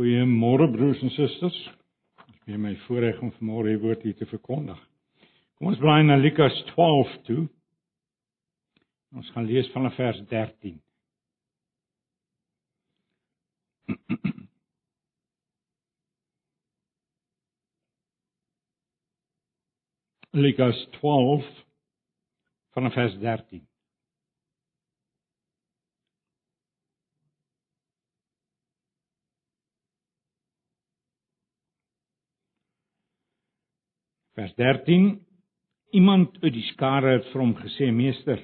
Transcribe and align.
Goeiemôre 0.00 0.64
broers 0.72 1.02
en 1.02 1.10
susters. 1.12 1.70
Is 2.32 2.40
weer 2.46 2.56
my 2.56 2.72
voorreg 2.86 3.18
om 3.20 3.28
vanmôre 3.36 3.68
die 3.68 3.82
woord 3.82 4.00
hier 4.06 4.16
te 4.16 4.24
verkondig. 4.30 4.78
Kom 5.58 5.66
ons 5.68 5.82
blaai 5.82 6.02
na 6.08 6.16
Lukas 6.16 6.56
12 6.70 7.10
toe. 7.26 7.42
Ons 9.12 9.28
gaan 9.34 9.44
lees 9.44 9.68
vanaf 9.74 9.92
vers 10.00 10.20
13. 10.32 10.80
Lukas 20.46 20.78
12 20.96 21.44
vanaf 22.72 22.96
vers 22.96 23.20
13. 23.20 23.69
Vers 34.40 34.54
13 34.56 35.20
Iemand 35.92 36.36
uit 36.40 36.54
die 36.54 36.64
skare 36.70 37.10
het 37.18 37.26
vir 37.28 37.40
hom 37.42 37.50
gesê: 37.58 37.90
"Meester, 37.92 38.38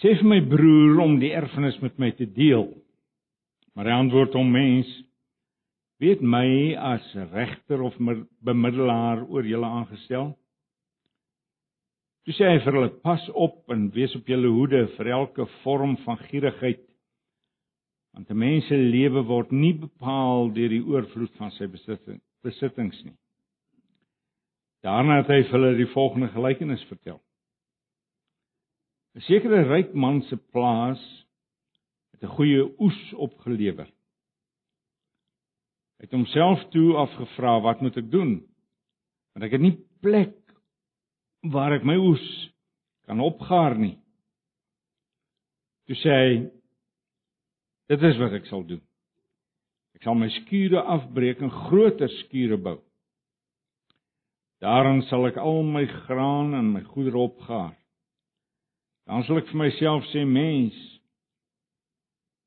sê 0.00 0.14
vir 0.16 0.28
my 0.30 0.38
broer 0.48 1.02
om 1.02 1.18
die 1.20 1.32
erfenis 1.36 1.76
met 1.82 1.98
my 2.00 2.08
te 2.16 2.24
deel." 2.24 2.64
Maar 3.74 3.90
hy 3.90 3.96
antwoord 4.04 4.38
hom: 4.38 4.52
"Mens, 4.54 4.88
weet 6.00 6.22
my 6.22 6.72
as 6.92 7.10
regter 7.34 7.82
of 7.82 7.98
bemiddelaar 8.48 9.26
oor 9.28 9.44
julle 9.44 9.74
aangestel?" 9.80 10.32
Toe 12.24 12.38
sê 12.38 12.54
hy 12.54 12.64
vir 12.64 12.78
hulle: 12.78 12.94
"Pas 13.04 13.28
op 13.34 13.76
en 13.76 13.90
wees 13.98 14.16
op 14.16 14.24
julle 14.32 14.54
hoede 14.56 14.86
vir 14.96 15.12
elke 15.18 15.46
vorm 15.66 15.98
van 16.06 16.16
gierigheid, 16.30 16.80
want 18.14 18.30
'n 18.30 18.38
mens 18.38 18.64
se 18.68 18.76
lewe 18.76 19.26
word 19.26 19.52
nie 19.52 19.74
bepaal 19.74 20.48
deur 20.48 20.72
die 20.78 20.86
oorvloed 20.86 21.36
van 21.36 21.50
sy 21.50 21.66
besittings 21.66 23.04
nie." 23.04 23.18
Daarna 24.86 25.16
het 25.18 25.30
hy 25.32 25.40
vir 25.48 25.54
hulle 25.56 25.78
die 25.80 25.88
volgende 25.90 26.28
gelykenis 26.30 26.84
vertel. 26.86 27.18
'n 29.16 29.24
Sekere 29.26 29.64
ryk 29.66 29.94
man 29.94 30.20
se 30.28 30.36
plaas 30.36 31.02
het 32.14 32.22
'n 32.22 32.36
goeie 32.36 32.62
oes 32.78 33.00
opgelewer. 33.14 33.88
Hy 35.98 36.04
het 36.04 36.12
homself 36.12 36.68
toe 36.70 36.94
afgevra, 36.94 37.60
"Wat 37.60 37.80
moet 37.80 37.96
ek 37.96 38.10
doen? 38.10 38.46
Want 39.34 39.44
ek 39.44 39.52
het 39.52 39.60
nie 39.60 39.78
plek 40.00 40.36
waar 41.42 41.72
ek 41.72 41.84
my 41.84 41.96
oes 41.96 42.52
kan 43.06 43.20
opgaar 43.20 43.78
nie." 43.78 43.98
Toe 45.86 45.96
sê 45.96 46.10
hy, 46.10 46.50
"Dit 47.88 48.02
is 48.02 48.18
wat 48.18 48.32
ek 48.32 48.46
sal 48.46 48.62
doen. 48.66 48.82
Ek 49.94 50.02
sal 50.02 50.14
my 50.14 50.28
skure 50.28 50.82
afbreek 50.82 51.40
en 51.40 51.50
groter 51.50 52.08
skure 52.08 52.56
bou." 52.56 52.85
Daarin 54.66 55.04
sal 55.06 55.28
ek 55.28 55.36
al 55.38 55.60
my 55.62 55.84
graan 56.08 56.54
en 56.58 56.72
my 56.74 56.82
goedere 56.90 57.20
opgaar. 57.22 57.76
Dan 59.06 59.22
sal 59.22 59.38
ek 59.38 59.52
vir 59.52 59.60
myself 59.60 60.08
sê, 60.10 60.24
mens, 60.26 60.74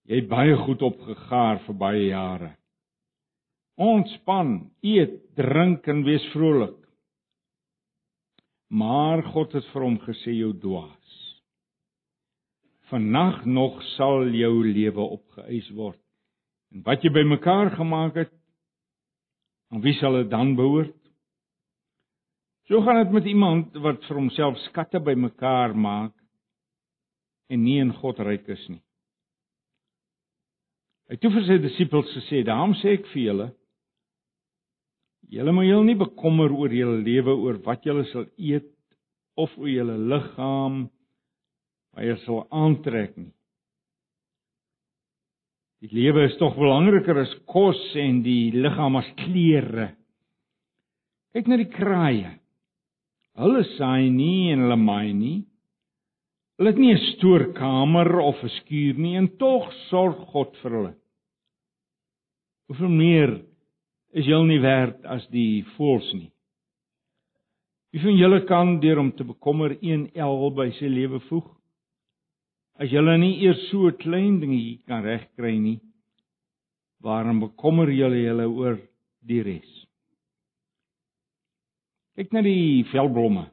jy 0.10 0.20
het 0.20 0.28
baie 0.28 0.58
goed 0.66 0.84
opgegaar 0.84 1.62
vir 1.64 1.78
baie 1.80 2.02
jare. 2.10 2.50
Ontspan, 3.80 4.68
eet, 4.84 5.16
drink 5.40 5.88
en 5.88 6.04
wees 6.04 6.26
vrolik. 6.34 6.76
Maar 8.68 9.24
God 9.32 9.56
het 9.56 9.72
vir 9.72 9.88
hom 9.88 9.98
gesê 10.04 10.36
jou 10.36 10.52
dwaas. 10.60 11.16
Vannag 12.92 13.46
nog 13.48 13.80
sal 13.96 14.28
jou 14.36 14.54
lewe 14.68 15.08
opgeëis 15.16 15.72
word. 15.78 16.02
En 16.76 16.84
wat 16.84 17.06
jy 17.06 17.16
bymekaar 17.16 17.78
gemaak 17.80 18.26
het, 18.26 18.36
aan 19.72 19.86
wie 19.86 19.96
sal 20.02 20.20
dit 20.20 20.34
dan 20.36 20.58
behoort? 20.60 20.99
So 22.70 22.82
gaan 22.82 23.00
dit 23.02 23.12
met 23.12 23.26
iemand 23.26 23.74
wat 23.82 24.04
vir 24.06 24.20
homself 24.20 24.58
skatte 24.68 25.00
bymekaar 25.02 25.74
maak 25.74 26.14
en 27.50 27.64
nie 27.66 27.80
in 27.82 27.90
God 27.98 28.20
ryk 28.22 28.46
is 28.54 28.62
nie. 28.70 28.82
Hy 31.10 31.16
het 31.18 31.24
toe 31.24 31.32
vir 31.34 31.48
sy 31.48 31.56
disippels 31.64 32.12
gesê: 32.14 32.44
"Daarom 32.46 32.76
sê 32.78 32.94
ek 33.00 33.08
vir 33.10 33.24
julle, 33.24 33.48
julle 35.34 35.52
moet 35.52 35.66
julle 35.66 35.86
nie 35.88 35.98
bekommer 35.98 36.54
oor 36.54 36.70
julle 36.70 37.02
lewe 37.02 37.34
oor 37.34 37.58
wat 37.66 37.86
julle 37.90 38.06
sal 38.12 38.28
eet 38.38 38.70
of 39.36 39.50
oor 39.58 39.70
julle 39.70 39.98
liggaam 39.98 40.84
wat 41.96 42.06
julle 42.06 42.22
sal 42.26 42.46
aantrek 42.54 43.18
nie. 43.18 43.34
Die 45.82 45.90
lewe 45.96 46.28
is 46.28 46.38
tog 46.38 46.54
belangriker 46.60 47.18
as 47.18 47.34
kos 47.48 47.82
en 47.96 48.22
die 48.22 48.52
liggaam 48.54 49.00
as 49.00 49.10
klere. 49.26 49.96
Kyk 51.34 51.48
na 51.48 51.58
die 51.58 51.72
kraaie. 51.74 52.39
Hulle 53.40 53.64
saai 53.78 54.10
nie 54.12 54.52
en 54.52 54.66
hulle 54.66 54.76
maai 54.76 55.14
nie. 55.16 55.38
Hulle 56.60 56.74
het 56.74 56.80
nie 56.82 56.92
'n 56.94 57.06
stoorkamer 57.14 58.20
of 58.20 58.44
'n 58.44 58.56
skuur 58.60 58.98
nie 59.00 59.16
en 59.16 59.30
tog 59.38 59.72
sorg 59.90 60.18
God 60.34 60.58
vir 60.62 60.72
hulle. 60.72 60.94
Hoeveel 62.68 62.90
meer 63.04 63.32
is 64.14 64.26
julle 64.26 64.48
nie 64.48 64.60
werd 64.60 65.06
as 65.06 65.26
die 65.32 65.64
voëls 65.78 66.14
nie? 66.14 66.32
Wie 67.92 68.02
van 68.02 68.18
julle 68.18 68.42
kan 68.46 68.80
deur 68.80 69.00
om 69.00 69.12
te 69.12 69.24
bekommer 69.24 69.78
een 69.82 70.12
el 70.16 70.52
by 70.52 70.70
sy 70.72 70.86
lewe 70.86 71.20
voeg? 71.30 71.48
As 72.78 72.92
julle 72.92 73.18
nie 73.18 73.40
eers 73.46 73.70
so 73.70 73.88
'n 73.88 73.98
klein 73.98 74.40
dingetjie 74.42 74.84
kan 74.86 75.04
regkry 75.04 75.58
nie, 75.58 75.80
waarom 77.02 77.40
bekommer 77.40 77.88
julle 77.90 78.20
julle 78.20 78.48
oor 78.48 78.78
die 79.22 79.42
res? 79.42 79.79
Kyk 82.20 82.34
na 82.36 82.42
die 82.44 82.84
velblomme. 82.92 83.46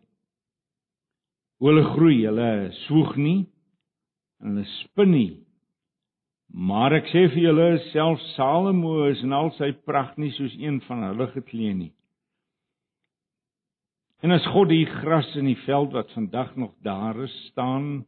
Hoe 1.62 1.68
hulle 1.70 1.84
groei, 1.92 2.16
hulle 2.26 2.48
swoeg 2.80 3.12
nie 3.14 3.44
en 4.42 4.56
hulle 4.56 4.64
spin 4.80 5.12
nie. 5.14 5.28
Maar 6.50 6.96
ek 6.98 7.12
sê 7.12 7.22
vir 7.30 7.44
julle, 7.44 7.68
self 7.92 8.18
Salomo 8.32 8.96
is 9.06 9.22
in 9.22 9.36
al 9.38 9.52
sy 9.54 9.70
pragt 9.86 10.18
nie 10.18 10.32
soos 10.34 10.58
een 10.58 10.80
van 10.88 11.06
hulle 11.06 11.30
geklee 11.36 11.78
nie. 11.78 11.92
En 14.26 14.34
as 14.34 14.50
God 14.50 14.74
die 14.74 14.82
gras 14.98 15.30
in 15.38 15.46
die 15.46 15.60
veld 15.62 15.94
wat 15.94 16.10
vandag 16.18 16.56
nog 16.58 16.74
daar 16.82 17.22
is 17.22 17.38
staan, 17.52 18.02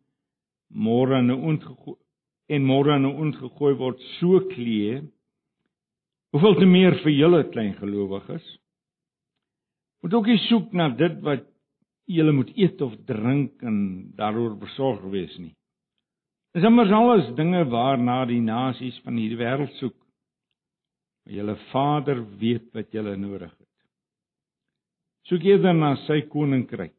môre 0.74 1.22
in 1.22 1.30
'n 1.30 1.42
ontgegooi 1.54 2.00
en 2.50 2.66
môre 2.66 2.96
in 2.98 3.06
'n 3.06 3.14
ontgegooi 3.14 3.74
word 3.78 4.00
so 4.18 4.40
klee, 4.50 5.06
hoeveel 6.32 6.54
te 6.58 6.66
meer 6.66 6.98
vir 7.04 7.14
julle 7.14 7.44
klein 7.44 7.76
gelowiges? 7.78 8.58
Moet 10.02 10.14
ook 10.14 10.26
nie 10.30 10.40
soek 10.46 10.72
na 10.72 10.88
dit 10.94 11.16
wat 11.26 11.46
jy 12.08 12.24
moet 12.32 12.50
eet 12.56 12.80
of 12.80 12.94
drink 13.06 13.62
en 13.62 13.78
daaroor 14.16 14.56
besorg 14.58 15.02
wees 15.12 15.34
nie. 15.38 15.54
Dis 16.56 16.64
immers 16.64 16.92
alles 16.94 17.34
dinge 17.36 17.64
waarna 17.68 18.22
die 18.26 18.40
nasies 18.40 18.96
van 19.04 19.18
hierdie 19.20 19.38
wêreld 19.40 19.74
soek. 19.78 19.96
Maar 21.24 21.34
julle 21.34 21.56
Vader 21.72 22.22
weet 22.40 22.70
wat 22.72 22.94
julle 22.94 23.16
nodig 23.20 23.50
het. 23.52 23.66
Soek 25.28 25.44
eerder 25.44 25.76
na 25.76 25.92
sy 26.06 26.22
koninkryk. 26.32 26.94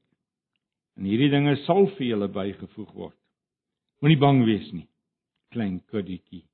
En 0.99 1.07
hierdie 1.09 1.31
dinge 1.33 1.55
sal 1.63 1.87
vir 1.95 2.11
julle 2.11 2.29
bygevoeg 2.29 2.93
word. 2.93 3.17
Moenie 4.03 4.19
bang 4.19 4.43
wees 4.47 4.69
nie, 4.71 4.85
klein 5.51 5.79
kuddetjie. 5.89 6.45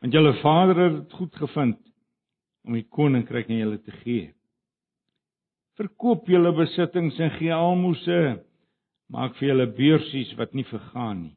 Want 0.00 0.14
julle 0.14 0.36
Vader 0.40 0.80
het 0.84 0.96
dit 1.00 1.18
goed 1.18 1.36
gevind 1.42 1.80
om 2.64 2.78
die 2.78 2.86
koninkryk 2.86 3.50
aan 3.50 3.60
julle 3.60 3.80
te 3.82 3.92
gee. 4.04 4.30
Verkoop 5.78 6.28
julle 6.30 6.52
besittings 6.54 7.18
en 7.18 7.32
gee 7.38 7.54
almoses. 7.54 8.40
Maak 9.10 9.34
vir 9.38 9.50
julle 9.50 9.66
beursies 9.76 10.30
wat 10.38 10.54
nie 10.54 10.66
vergaan 10.68 11.22
nie. 11.22 11.36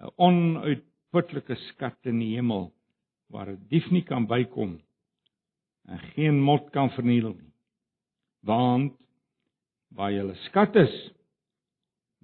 'n 0.00 0.12
Onuitputlike 0.26 1.56
skat 1.70 1.98
in 2.10 2.18
die 2.20 2.34
hemel 2.36 2.72
waar 3.32 3.48
'n 3.50 3.66
dief 3.70 3.90
nie 3.90 4.02
kan 4.02 4.26
bykom 4.26 4.80
en 5.88 5.98
geen 6.14 6.40
mot 6.40 6.70
kan 6.72 6.90
verniel 6.90 7.32
nie. 7.34 7.52
Want 8.42 8.94
waar 9.96 10.12
julle 10.12 10.34
skat 10.48 10.76
is, 10.76 10.94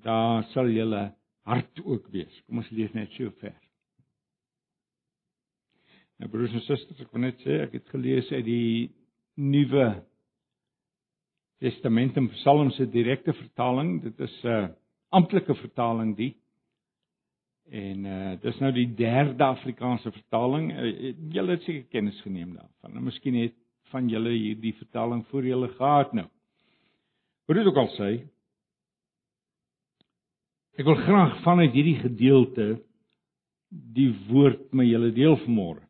daar 0.03 0.45
sal 0.53 0.69
julle 0.69 1.15
hart 1.47 1.81
ook 1.85 2.09
wees. 2.13 2.41
Kom 2.47 2.59
ons 2.59 2.71
lees 2.71 2.93
net 2.95 3.11
so 3.17 3.31
ver. 3.41 3.55
Nou 6.19 6.31
broers 6.31 6.53
en 6.53 6.61
susters, 6.61 7.01
ek 7.01 7.13
wil 7.13 7.25
net 7.25 7.39
sê 7.43 7.63
ek 7.65 7.73
het 7.79 7.89
gelees 7.95 8.29
uit 8.33 8.45
die 8.47 8.91
nuwe 9.35 10.05
Testament 11.63 12.17
en 12.19 12.29
Psalms 12.35 12.77
se 12.77 12.89
direkte 12.91 13.33
vertaling. 13.39 14.01
Dit 14.03 14.21
is 14.21 14.35
'n 14.43 14.49
uh, 14.49 14.69
amptelike 15.11 15.55
vertaling 15.55 16.17
die. 16.17 16.37
En 17.71 18.05
uh 18.05 18.41
dis 18.41 18.59
nou 18.59 18.73
die 18.73 18.89
derde 18.95 19.45
Afrikaanse 19.45 20.11
vertaling. 20.11 20.73
Uh, 20.73 21.15
julle 21.31 21.57
het 21.57 21.63
seker 21.63 21.85
kennis 21.91 22.21
geneem 22.21 22.55
daarvan. 22.55 22.93
Nou 22.93 23.05
miskien 23.05 23.35
het 23.35 23.55
van 23.93 24.09
julle 24.09 24.31
hierdie 24.31 24.75
vertaling 24.75 25.27
voor 25.27 25.45
julle 25.45 25.69
gehad 25.69 26.13
nou. 26.13 26.27
Hoe 27.47 27.55
dit 27.55 27.67
ook 27.67 27.77
al 27.77 27.91
sê, 27.99 28.11
ek 30.79 30.85
wil 30.85 30.95
graag 30.95 31.43
vanuit 31.43 31.73
hierdie 31.73 32.01
gedeelte 32.01 32.83
die 33.69 34.11
woord 34.29 34.73
met 34.73 34.87
julle 34.87 35.13
deel 35.13 35.37
vanmôre. 35.47 35.83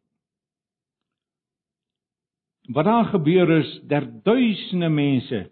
wat 2.69 2.85
daar 2.85 3.05
gebeur 3.05 3.51
is 3.59 3.81
dat 3.87 4.25
duisende 4.25 4.89
mense 4.89 5.51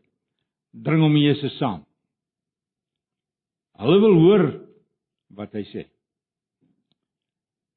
dring 0.73 1.03
om 1.03 1.17
Jesus 1.17 1.57
saam. 1.59 1.85
Hulle 3.81 4.01
wil 4.03 4.17
hoor 4.21 4.45
wat 5.39 5.55
hy 5.57 5.65
sê. 5.71 5.87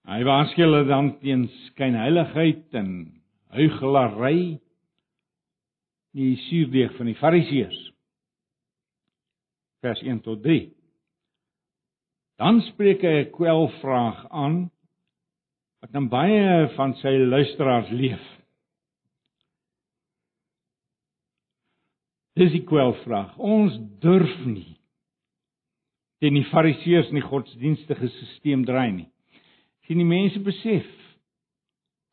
Hy 0.04 0.20
waarsku 0.28 0.66
hulle 0.66 0.84
dan 0.90 1.14
teen 1.22 1.46
skynheiligheid 1.70 2.76
en 2.76 2.90
huigelary 3.56 4.60
die 6.14 6.36
suurdeeg 6.50 6.92
van 6.98 7.10
die 7.10 7.18
fariseërs. 7.18 7.80
Vers 9.84 10.04
1 10.04 10.20
tot 10.26 10.44
3. 10.44 10.68
Dan 12.42 12.60
spreek 12.68 13.04
hy 13.08 13.16
'n 13.24 13.32
kwelvraag 13.32 14.28
aan 14.32 14.70
wat 15.82 15.92
dan 15.92 16.10
baie 16.10 16.68
van 16.76 16.94
sy 17.00 17.16
luisteraars 17.20 17.90
leef. 17.92 18.24
Dis 22.40 22.54
die 22.54 22.64
kwelvraag. 22.66 23.36
Ons 23.38 23.78
durf 24.02 24.40
nie 24.46 24.74
teen 26.24 26.38
die 26.38 26.48
fariseërs 26.48 27.10
en 27.12 27.18
die 27.20 27.26
godsdienstige 27.28 28.08
stelsel 28.08 28.62
draai 28.64 28.92
nie. 28.94 29.10
Sien 29.84 30.00
die 30.00 30.08
mense 30.08 30.40
besef 30.40 30.88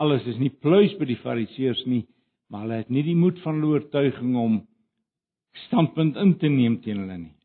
alles 0.02 0.24
is 0.26 0.40
nie 0.40 0.50
pluis 0.50 0.96
by 0.98 1.06
die 1.06 1.18
fariseërs 1.20 1.84
nie, 1.86 2.06
maar 2.50 2.64
hulle 2.64 2.80
het 2.80 2.90
nie 2.90 3.04
die 3.06 3.14
moed 3.14 3.38
van 3.44 3.60
oortuiging 3.62 4.32
om 4.40 4.56
standpunt 5.66 6.18
in 6.18 6.32
te 6.40 6.50
neem 6.50 6.80
teen 6.82 7.04
hulle 7.04 7.18
nie. 7.20 7.36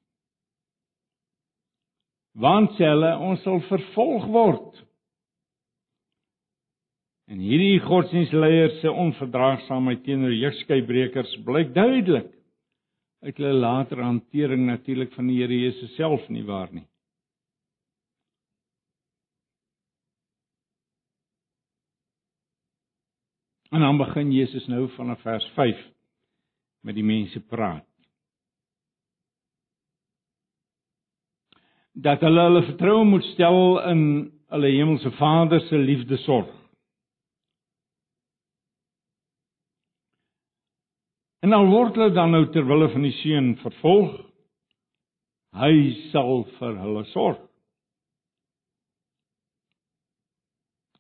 Want 2.41 2.79
hulle 2.81 3.11
ons 3.27 3.43
sal 3.45 3.61
vervolg 3.69 4.25
word. 4.33 4.71
En 7.29 7.41
hierdie 7.41 7.77
godsdienstleiers 7.83 8.79
se 8.81 8.89
onverdraagsaamheid 8.89 10.01
teenoor 10.07 10.33
jeugskeibrekers 10.33 11.37
blyk 11.45 11.75
duidelik 11.77 12.31
uit 13.25 13.37
hulle 13.37 13.53
later 13.57 14.03
hantering 14.05 14.67
natuurlik 14.67 15.13
van 15.17 15.27
die 15.27 15.39
Here 15.41 15.57
Jesus 15.57 15.95
self 15.97 16.27
nie 16.29 16.43
waar 16.45 16.69
nie. 16.73 16.85
En 23.73 23.81
dan 23.81 23.97
begin 23.97 24.31
Jesus 24.31 24.67
nou 24.67 24.85
vanaf 24.93 25.21
vers 25.21 25.45
5 25.55 25.81
met 26.85 26.95
die 26.95 27.03
mense 27.03 27.41
praat. 27.49 27.87
Dat 31.91 32.21
hulle 32.21 32.45
hulle 32.45 32.61
vertroue 32.69 33.07
moet 33.09 33.25
stel 33.33 33.81
in 33.89 34.05
hulle 34.53 34.69
hemelse 34.77 35.11
Vader 35.17 35.59
se 35.65 35.77
liefde 35.81 36.17
sorg. 36.17 36.53
En 41.45 41.53
al 41.53 41.67
word 41.69 41.97
hulle 41.99 42.13
dan 42.15 42.31
nou 42.33 42.47
ter 42.49 42.65
wille 42.65 42.87
van 42.89 43.03
die 43.05 43.13
seun 43.19 43.51
vervolg, 43.61 44.15
hy 45.53 45.73
sal 46.09 46.41
vir 46.57 46.79
hulle 46.81 47.03
sorg. 47.11 47.43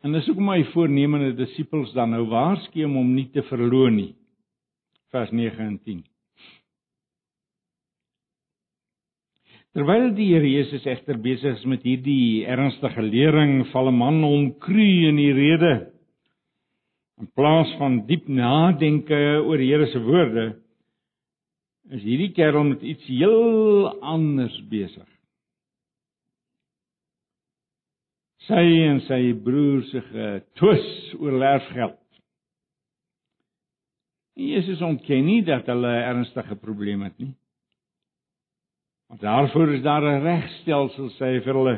En 0.05 0.13
dis 0.13 0.27
hoekom 0.29 0.45
my 0.45 0.59
voornemende 0.69 1.31
disippels 1.33 1.95
dan 1.97 2.13
nou 2.13 2.27
waarsku 2.29 2.83
om 2.85 2.99
hom 2.99 3.15
nie 3.15 3.25
te 3.33 3.41
verloon 3.47 3.97
nie. 3.97 4.11
Vers 5.09 5.31
9 5.33 5.65
en 5.65 5.79
10. 5.81 6.03
Terwyl 9.75 10.11
die 10.15 10.29
Here 10.29 10.47
Jesus 10.47 10.85
egter 10.85 11.17
besig 11.19 11.57
is 11.57 11.65
met 11.65 11.81
hierdie 11.83 12.45
ernstige 12.45 13.01
lering, 13.01 13.65
val 13.73 13.89
'n 13.89 13.97
man 13.97 14.21
hom 14.23 14.53
kru 14.61 15.09
in 15.09 15.17
die 15.17 15.33
rede. 15.33 15.94
In 17.21 17.31
plaas 17.31 17.71
van 17.79 18.01
diep 18.07 18.27
nadenke 18.27 19.41
oor 19.45 19.57
die 19.57 19.71
Here 19.71 19.87
se 19.87 20.01
woorde, 20.03 20.45
is 21.95 22.03
hierdie 22.03 22.33
kerel 22.35 22.63
met 22.63 22.81
iets 22.81 23.05
heel 23.07 23.91
anders 24.01 24.57
besig. 24.69 25.07
sy 28.45 28.65
en 28.85 28.99
sy 29.07 29.21
broer 29.45 29.83
se 29.89 30.01
getwis 30.11 30.89
oor 31.17 31.41
erfgeld. 31.41 32.01
Jesus 34.35 34.83
ontken 34.83 35.23
nie 35.25 35.41
dat 35.47 35.67
hulle 35.71 35.93
ernstige 36.03 36.57
probleme 36.59 37.09
het 37.09 37.17
nie. 37.23 37.31
Want 39.09 39.21
daarvoor 39.21 39.73
is 39.77 39.83
daar 39.85 40.03
'n 40.03 40.23
regstelsel 40.23 41.09
sê 41.17 41.25
hy 41.35 41.41
vir 41.45 41.55
hulle. 41.55 41.77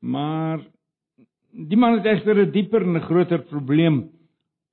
Maar 0.00 0.64
die 1.52 1.76
man 1.76 1.98
het 1.98 2.06
egter 2.06 2.36
'n 2.46 2.50
dieper 2.50 2.82
en 2.82 2.96
'n 2.96 3.06
groter 3.08 3.42
probleem. 3.42 4.10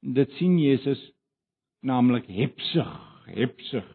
Dit 0.02 0.32
sien 0.32 0.58
Jesus 0.60 1.12
naamlik 1.82 2.26
hepsig, 2.26 2.90
hepsig. 3.26 3.86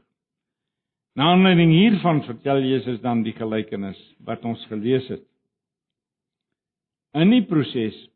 Na 1.14 1.32
aanleiding 1.32 1.70
hiervan 1.70 2.22
vertel 2.22 2.60
Jesus 2.60 3.00
dan 3.00 3.22
die 3.22 3.32
gelykenis 3.32 3.98
wat 4.24 4.44
ons 4.44 4.66
gelees 4.66 5.08
het. 5.08 5.22
In 7.14 7.30
die 7.30 7.44
proses 7.46 8.08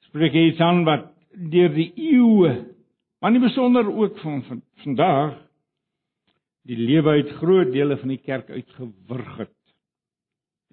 spreek 0.00 0.32
hy 0.32 0.50
iets 0.50 0.60
aan 0.60 0.84
wat 0.84 1.08
deur 1.32 1.72
die 1.74 1.92
eeue, 1.96 2.74
maar 3.20 3.32
nie 3.32 3.40
besonder 3.40 3.88
ook 3.88 4.18
van, 4.18 4.42
van 4.42 4.62
vandag 4.84 5.40
die 6.62 6.76
lewe 6.76 7.08
uit 7.08 7.30
groot 7.40 7.72
dele 7.72 7.96
van 7.96 8.08
die 8.08 8.20
kerk 8.20 8.50
uitgewurg 8.50 9.36
het 9.38 9.63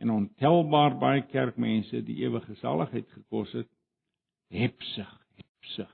en 0.02 0.14
ontelbaar 0.14 0.98
baie 1.02 1.24
kerkmense 1.32 2.04
die 2.06 2.22
ewige 2.26 2.56
saligheid 2.62 3.08
gekos 3.16 3.54
het 3.58 3.70
hepsig 4.52 5.12
hepsig 5.38 5.90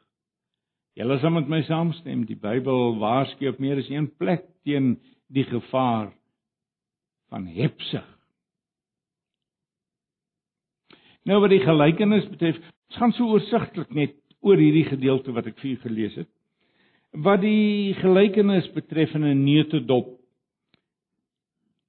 Julle 0.97 1.19
sal 1.21 1.35
met 1.35 1.49
my 1.51 1.61
saamstem 1.67 2.25
die 2.25 2.39
Bybel 2.41 2.95
waarsku 2.97 3.51
op 3.51 3.59
meer 3.61 3.83
as 3.83 3.89
een 3.91 4.09
plek 4.17 4.47
teen 4.65 4.95
die 5.29 5.45
gevaar 5.45 6.09
van 7.29 7.45
hepsig 7.51 8.07
Nou 11.27 11.41
wat 11.43 11.51
die 11.51 11.63
gelykenis 11.63 12.27
betref, 12.31 12.59
ons 12.87 12.99
gaan 13.01 13.13
so 13.17 13.33
oorsigtelik 13.35 13.91
net 13.95 14.15
oor 14.45 14.59
hierdie 14.61 14.85
gedeelte 14.87 15.33
wat 15.35 15.49
ek 15.49 15.57
vir 15.59 15.73
u 15.73 15.79
gelees 15.83 16.15
het. 16.21 16.29
Wat 17.25 17.41
die 17.43 17.95
gelykenis 17.99 18.69
betref 18.75 19.15
in 19.15 19.25
'n 19.25 19.43
neutedop. 19.43 20.16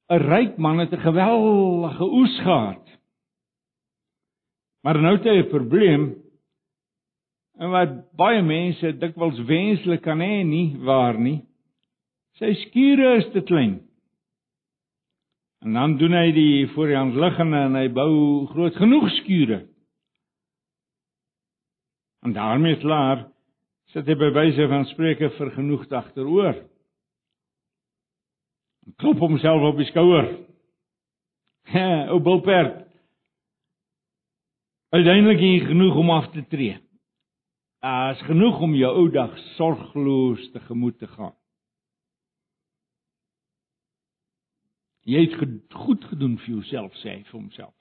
'n 0.09 0.23
Ryk 0.25 0.57
man 0.57 0.79
het 0.79 0.93
'n 0.93 1.05
geweldige 1.05 2.05
oes 2.05 2.39
gehad. 2.41 2.87
Maar 4.83 5.01
nou 5.01 5.17
het 5.17 5.25
hy 5.25 5.37
'n 5.43 5.49
probleem. 5.49 6.05
En 7.59 7.71
wat 7.71 8.17
baie 8.17 8.43
mense 8.43 8.99
dikwels 8.99 9.41
wenslik 9.45 10.03
kan 10.03 10.21
hê 10.21 10.43
nie 10.45 10.79
waar 10.79 11.19
nie. 11.19 11.45
Sy 12.39 12.55
skure 12.55 13.17
is 13.17 13.31
te 13.33 13.41
klein. 13.41 13.81
En 15.61 15.73
dan 15.73 15.97
doen 15.97 16.13
hy 16.13 16.33
die 16.33 16.69
voor 16.69 16.87
die 16.87 16.97
hand 16.97 17.15
liggende 17.15 17.57
en 17.57 17.75
hy 17.75 17.89
bou 17.89 18.47
groot 18.47 18.77
genoeg 18.77 19.11
skure. 19.11 19.67
En 22.23 22.33
daarmee 22.33 22.79
klaar 22.79 23.27
sit 23.93 24.07
hy 24.07 24.15
by 24.15 24.31
wyse 24.37 24.69
van 24.69 24.85
spreuke 24.85 25.31
vir 25.31 25.51
genoeg 25.51 25.89
agteroor. 25.91 26.55
Klop 28.97 29.19
homself 29.19 29.63
op 29.63 29.77
die 29.77 29.87
skouer. 29.87 30.29
Ou 32.09 32.21
bulperd. 32.21 32.87
Uiteindelik 34.89 35.41
is 35.41 35.67
genoeg 35.69 35.97
om 35.97 36.11
af 36.11 36.31
te 36.33 36.47
tree. 36.49 36.79
As 37.85 38.21
genoeg 38.27 38.61
om 38.61 38.75
jou 38.75 38.95
ou 38.97 39.11
dag 39.13 39.37
sorgloos 39.57 40.51
te 40.51 40.61
gemoed 40.61 40.99
te 40.99 41.07
gaan. 41.07 41.35
Jy 45.09 45.25
het 45.25 45.73
goed 45.73 46.05
gedoen 46.05 46.37
vir 46.41 46.59
jouself 46.59 46.97
sê 47.01 47.15
hy 47.15 47.21
vir 47.29 47.37
homself. 47.39 47.75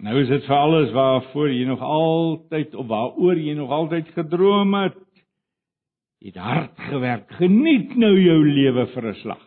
Nou 0.00 0.16
is 0.20 0.28
dit 0.32 0.44
vir 0.48 0.56
alles 0.56 0.92
waarvoor 0.96 1.50
jy 1.52 1.64
nog 1.68 1.80
altyd 1.84 2.74
of 2.74 2.86
waaroor 2.88 3.36
jy 3.36 3.54
nog 3.56 3.70
altyd 3.70 4.08
gedroom 4.16 4.74
het. 4.74 4.96
Jy 6.20 6.32
het 6.34 6.40
hard 6.40 6.80
gewerk. 6.90 7.30
Geniet 7.40 7.94
nou 7.96 8.12
jou 8.20 8.40
lewe 8.44 8.86
vir 8.94 9.06
'n 9.08 9.20
slag. 9.22 9.44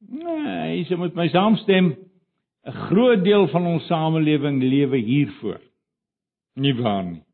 Nee, 0.00 0.84
jy 0.84 0.96
moet 0.96 1.14
my 1.14 1.28
saamstem. 1.28 1.96
'n 2.66 2.72
Groot 2.88 3.24
deel 3.24 3.48
van 3.48 3.66
ons 3.66 3.86
samelewing 3.86 4.62
lewe 4.62 4.96
hiervoor. 4.96 5.60
Nie 6.56 6.74
waar 6.74 7.04
nie. 7.04 7.24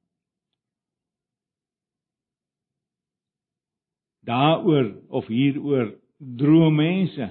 daaroor 4.31 4.95
of 5.09 5.27
hieroor 5.27 5.95
droom 6.19 6.75
mense. 6.75 7.31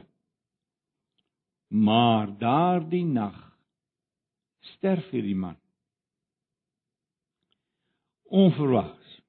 Maar 1.67 2.37
daardie 2.37 3.05
nag 3.05 3.37
sterf 4.75 5.09
hierdie 5.13 5.37
man. 5.37 5.57
Onverwags. 8.29 9.21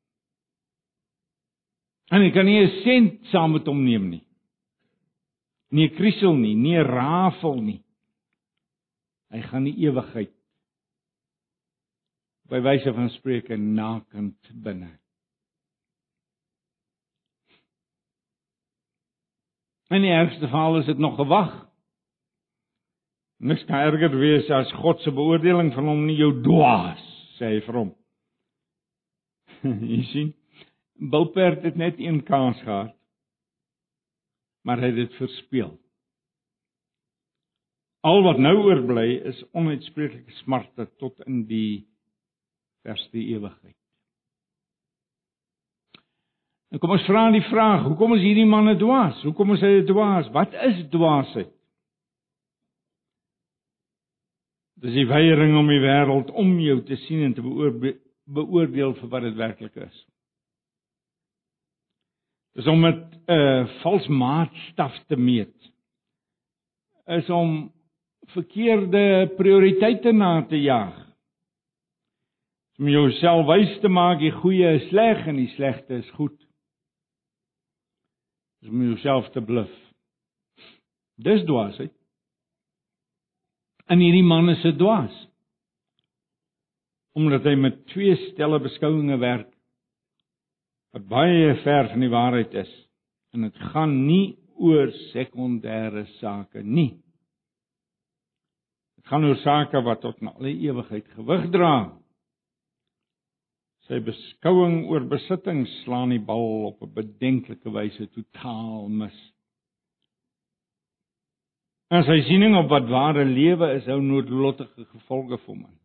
En 2.10 2.24
hy 2.24 2.30
kan 2.34 2.44
nie 2.44 2.60
'n 2.60 2.82
sent 2.82 3.26
saam 3.30 3.52
met 3.52 3.66
hom 3.66 3.84
neem 3.84 4.10
nie. 4.10 4.24
Nie 5.70 5.88
'n 5.88 5.96
krisel 5.96 6.34
nie, 6.34 6.54
nie 6.54 6.76
'n 6.76 6.86
rafel 6.86 7.62
nie. 7.62 7.82
Hy 9.30 9.40
gaan 9.40 9.64
die 9.64 9.78
ewigheid 9.86 10.34
by 12.50 12.58
wyse 12.60 12.92
van 12.92 13.10
spreuke 13.10 13.56
nakend 13.56 14.50
binne. 14.62 14.90
In 19.90 20.02
die 20.02 20.10
ergste 20.10 20.46
geval 20.46 20.78
is 20.78 20.86
dit 20.86 20.98
nog 20.98 21.16
gewag. 21.16 21.70
Niks 23.38 23.64
kan 23.64 23.86
erger 23.86 24.18
wees 24.18 24.50
as 24.50 24.72
God 24.72 25.00
se 25.00 25.10
beoordeling 25.10 25.72
van 25.74 25.86
hom 25.88 26.04
nie 26.06 26.18
jou 26.18 26.32
dwaas, 26.42 27.00
sê 27.38 27.54
hy 27.54 27.62
vir 27.64 27.78
hom. 27.80 27.94
Jy 29.92 30.02
sien, 30.12 30.32
Bulperd 31.00 31.62
het 31.64 31.76
net 31.80 31.98
een 31.98 32.22
kans 32.22 32.60
gehad. 32.62 32.96
Maar 34.62 34.82
hy 34.82 34.90
het 34.92 34.98
dit 34.98 35.14
verspeel. 35.16 35.70
Al 38.04 38.22
wat 38.24 38.40
nou 38.40 38.54
oorbly 38.64 39.20
is 39.28 39.40
onuitspreeklike 39.56 40.32
smarte 40.40 40.86
tot 41.00 41.20
in 41.28 41.44
die 41.48 41.86
verste 42.84 43.20
ewigheid. 43.20 43.76
En 46.70 46.78
kom 46.78 46.92
ons 46.94 47.06
vra 47.08 47.24
die 47.34 47.44
vraag, 47.48 47.88
hoekom 47.88 48.14
is 48.16 48.22
hierdie 48.24 48.46
man 48.46 48.68
'n 48.68 48.78
dwaas? 48.78 49.22
Hoekom 49.26 49.52
is 49.56 49.62
'n 49.62 49.86
dwaas? 49.86 50.28
Wat 50.30 50.52
is 50.52 50.84
dwaasheid? 50.90 51.52
Dis 54.80 54.92
die 54.92 55.06
weiering 55.06 55.56
om 55.58 55.66
die 55.68 55.80
wêreld 55.80 56.30
om 56.30 56.60
jou 56.60 56.82
te 56.82 56.96
sien 56.96 57.24
en 57.24 57.34
te 57.34 57.42
beoordeel 58.34 58.94
vir 59.00 59.10
wat 59.12 59.26
dit 59.26 59.36
werklik 59.38 59.76
is. 59.76 60.06
Dis 62.58 62.66
om 62.66 62.80
met 62.80 63.02
'n 63.26 63.32
uh, 63.32 63.66
vals 63.82 64.06
maatstaf 64.06 64.98
te 65.06 65.16
meet. 65.16 65.54
Is 67.06 67.30
om 67.30 67.72
verkeerde 68.34 69.32
prioriteite 69.36 70.12
na 70.12 70.42
te 70.46 70.60
jaag. 70.60 70.96
Om 72.78 72.88
jouself 72.88 73.46
wys 73.46 73.80
te 73.80 73.88
maak 73.88 74.18
die 74.18 74.32
goeie 74.32 74.74
is 74.78 74.88
sleg 74.88 75.26
en 75.26 75.36
die 75.36 75.52
slegte 75.54 75.94
is 75.94 76.10
goed 76.10 76.38
is 78.60 78.68
om 78.68 78.82
jouself 78.82 79.30
te 79.30 79.40
bluf. 79.40 79.72
Dis 81.14 81.44
dwaasheid. 81.44 81.92
En 83.86 83.98
hierdie 83.98 84.24
man 84.24 84.48
is 84.48 84.64
'n 84.64 84.76
dwaas. 84.76 85.29
Omdat 87.20 87.44
hy 87.44 87.56
met 87.60 87.82
twee 87.92 88.16
stelle 88.30 88.60
beskouinge 88.62 89.18
werk 89.20 89.50
wat 90.94 91.04
baie 91.10 91.52
ver 91.62 91.90
van 91.92 92.02
die 92.02 92.10
waarheid 92.10 92.54
is 92.64 92.70
en 93.34 93.44
dit 93.46 93.58
gaan 93.70 93.92
nie 94.08 94.38
oor 94.60 94.90
sekondêre 95.12 96.04
sake 96.18 96.64
nie. 96.66 96.98
Dit 98.98 99.08
gaan 99.08 99.24
oor 99.28 99.38
sake 99.44 99.82
wat 99.86 100.02
tot 100.02 100.18
in 100.20 100.32
alle 100.32 100.52
ewigheid 100.52 101.06
gewig 101.16 101.46
dra. 101.54 101.74
Sy 103.88 104.00
beskouing 104.06 104.82
oor 104.90 105.06
besitting 105.10 105.64
slaan 105.80 106.12
die 106.14 106.22
bal 106.22 106.72
op 106.72 106.82
'n 106.82 106.94
bedenklike 106.94 107.70
wyse 107.74 108.06
totaal 108.14 108.88
mis. 108.88 109.18
En 111.90 112.04
sy 112.06 112.20
siening 112.28 112.54
op 112.56 112.68
wat 112.70 112.86
ware 112.88 113.24
lewe 113.24 113.72
is, 113.78 113.86
hou 113.86 114.00
noodlottige 114.00 114.84
gevolge 114.92 115.38
vir 115.38 115.54
hom. 115.54 115.80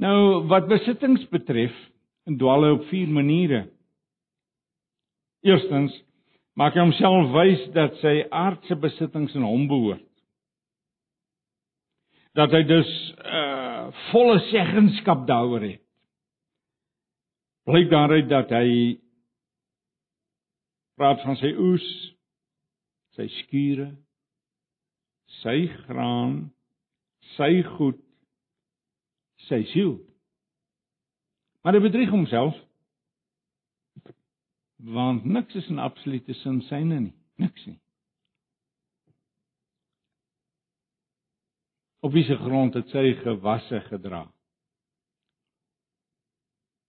Nou 0.00 0.46
wat 0.48 0.68
besittings 0.70 1.26
betref, 1.32 1.74
dwaal 2.40 2.64
hy 2.64 2.70
op 2.76 2.86
vier 2.88 3.10
maniere. 3.12 3.64
Eerstens 5.44 5.92
maak 6.56 6.76
hy 6.76 6.84
homself 6.84 7.30
wys 7.34 7.66
dat 7.74 7.98
sy 8.00 8.20
aardse 8.32 8.76
besittings 8.80 9.34
aan 9.36 9.44
hom 9.44 9.66
behoort. 9.68 10.06
Dat 12.38 12.52
hy 12.54 12.62
dus 12.68 12.90
uh 13.24 13.68
volle 14.12 14.36
seggenskap 14.52 15.24
daaroor 15.26 15.64
het. 15.66 15.80
Blyk 17.66 17.88
daaruit 17.90 18.28
dat 18.30 18.52
hy 18.54 18.68
praat 21.00 21.24
van 21.24 21.38
sy 21.40 21.50
oes, 21.58 21.86
sy 23.16 23.26
skure, 23.40 23.88
sy 25.40 25.56
graan, 25.88 26.36
sy 27.34 27.50
goed, 27.72 27.98
sy 29.48 29.62
siel. 29.72 29.98
Maar 31.62 31.76
hy 31.76 31.84
bedrieg 31.84 32.10
homself. 32.12 32.56
Want 34.80 35.24
niks 35.28 35.54
is 35.60 35.68
in 35.68 35.78
absolute 35.78 36.34
sin 36.40 36.62
syne 36.70 37.00
nie, 37.00 37.14
niks 37.40 37.66
nie. 37.68 37.76
Op 42.00 42.14
wiese 42.16 42.36
grond 42.40 42.74
het 42.74 42.88
sy 42.88 43.10
gewasse 43.20 43.82
gedra? 43.90 44.22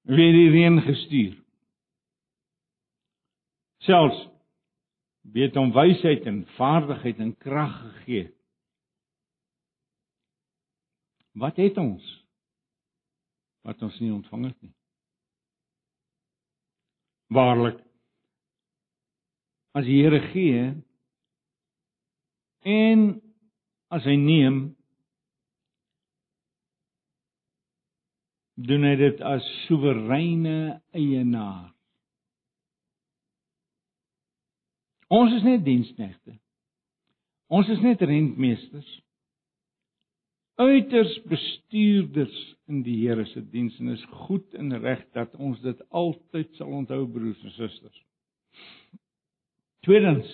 Wie 0.08 0.28
het 0.30 0.38
die 0.38 0.52
reën 0.54 0.80
gestuur? 0.86 1.34
Selfs 3.84 4.24
weet 5.36 5.56
hom 5.60 5.74
wysheid 5.76 6.26
en 6.30 6.46
vaardigheid 6.56 7.20
en 7.20 7.36
krag 7.38 7.76
gegee. 7.82 8.32
Wat 11.32 11.60
het 11.60 11.78
ons? 11.78 12.21
Wat 13.68 13.82
ons 13.86 13.98
nie 14.02 14.12
ontvang 14.14 14.48
het 14.50 14.62
nie. 14.62 14.74
Waarlik 17.32 17.80
as 19.78 19.86
die 19.88 20.02
Here 20.02 20.20
gee 20.34 20.64
en 22.68 23.06
as 23.92 24.08
hy 24.08 24.16
neem 24.20 24.62
doen 28.62 28.86
hy 28.86 28.96
dit 29.00 29.22
as 29.26 29.46
soewereine 29.66 30.82
eienaar. 30.96 31.72
Ons 35.12 35.34
is 35.36 35.44
net 35.44 35.64
diensknegte. 35.66 36.38
Ons 37.52 37.72
is 37.74 37.82
net 37.84 38.04
rentmeesters. 38.08 38.92
Uiters 40.60 41.14
bestuurders 41.30 42.38
in 42.68 42.84
die 42.84 42.98
Here 43.08 43.26
se 43.26 43.42
diens 43.54 43.78
en 43.80 43.94
is 43.96 44.04
goed 44.26 44.54
en 44.60 44.74
reg 44.84 45.02
dat 45.16 45.36
ons 45.40 45.60
dit 45.64 45.84
altyd 45.90 46.56
sal 46.60 46.74
onthou 46.82 47.06
broers 47.12 47.44
en 47.44 47.56
susters. 47.56 48.00
Tweedens 49.86 50.30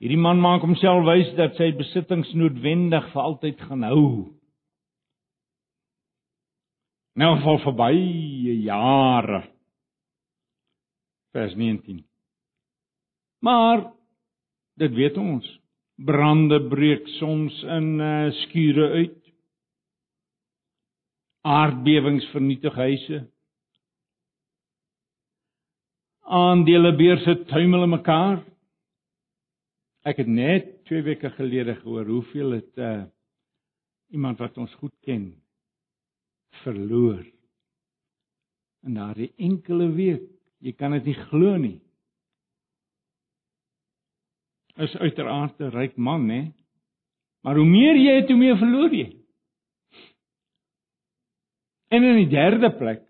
Hierdie 0.00 0.16
man 0.16 0.38
maak 0.40 0.62
homself 0.64 1.02
wys 1.04 1.28
dat 1.36 1.58
sy 1.60 1.74
besittings 1.76 2.30
noodwendig 2.32 3.10
vir 3.12 3.20
altyd 3.20 3.58
gaan 3.68 3.82
hou. 3.84 4.04
Nou 7.20 7.34
val 7.42 7.60
verby 7.66 7.90
jare. 8.64 9.42
Vers 11.36 11.52
19. 11.54 12.00
Maar 13.44 13.90
dit 14.80 14.96
weet 14.96 15.20
ons. 15.20 15.44
Brande 16.04 16.60
breek 16.68 17.08
soms 17.18 17.56
in 17.62 18.00
uh, 18.00 18.30
skure 18.44 18.86
uit. 19.02 19.18
Aardbewings 21.44 22.24
vernietig 22.32 22.74
huise. 22.76 23.20
Aandele 26.24 26.94
beurse 26.96 27.34
tuimel 27.50 27.84
in 27.84 27.94
mekaar. 27.96 28.40
Ek 30.08 30.22
het 30.22 30.30
net 30.30 30.70
2 30.88 31.04
weke 31.04 31.30
gelede 31.36 31.74
gehoor 31.82 32.08
hoeveel 32.08 32.56
het 32.56 32.80
uh, 32.80 33.02
iemand 34.14 34.40
wat 34.40 34.56
ons 34.58 34.72
goed 34.80 34.94
ken 35.04 35.34
verloor. 36.62 37.20
In 38.86 38.96
daardie 38.96 39.32
enkele 39.36 39.90
week, 39.92 40.24
jy 40.64 40.72
kan 40.76 40.96
dit 40.96 41.10
nie 41.10 41.18
glo 41.28 41.56
nie. 41.60 41.78
Is 44.80 44.96
uiteraard 44.96 45.60
'n 45.60 45.70
ryk 45.74 45.96
man, 45.96 46.28
hè? 46.28 46.42
Maar 47.42 47.56
hoe 47.56 47.66
meer 47.66 47.96
jy 47.96 48.14
het, 48.20 48.28
hoe 48.28 48.38
meer 48.38 48.56
verloor 48.56 48.94
jy. 48.94 49.08
En 51.90 52.04
in 52.04 52.16
die 52.16 52.30
derde 52.30 52.70
plek, 52.76 53.02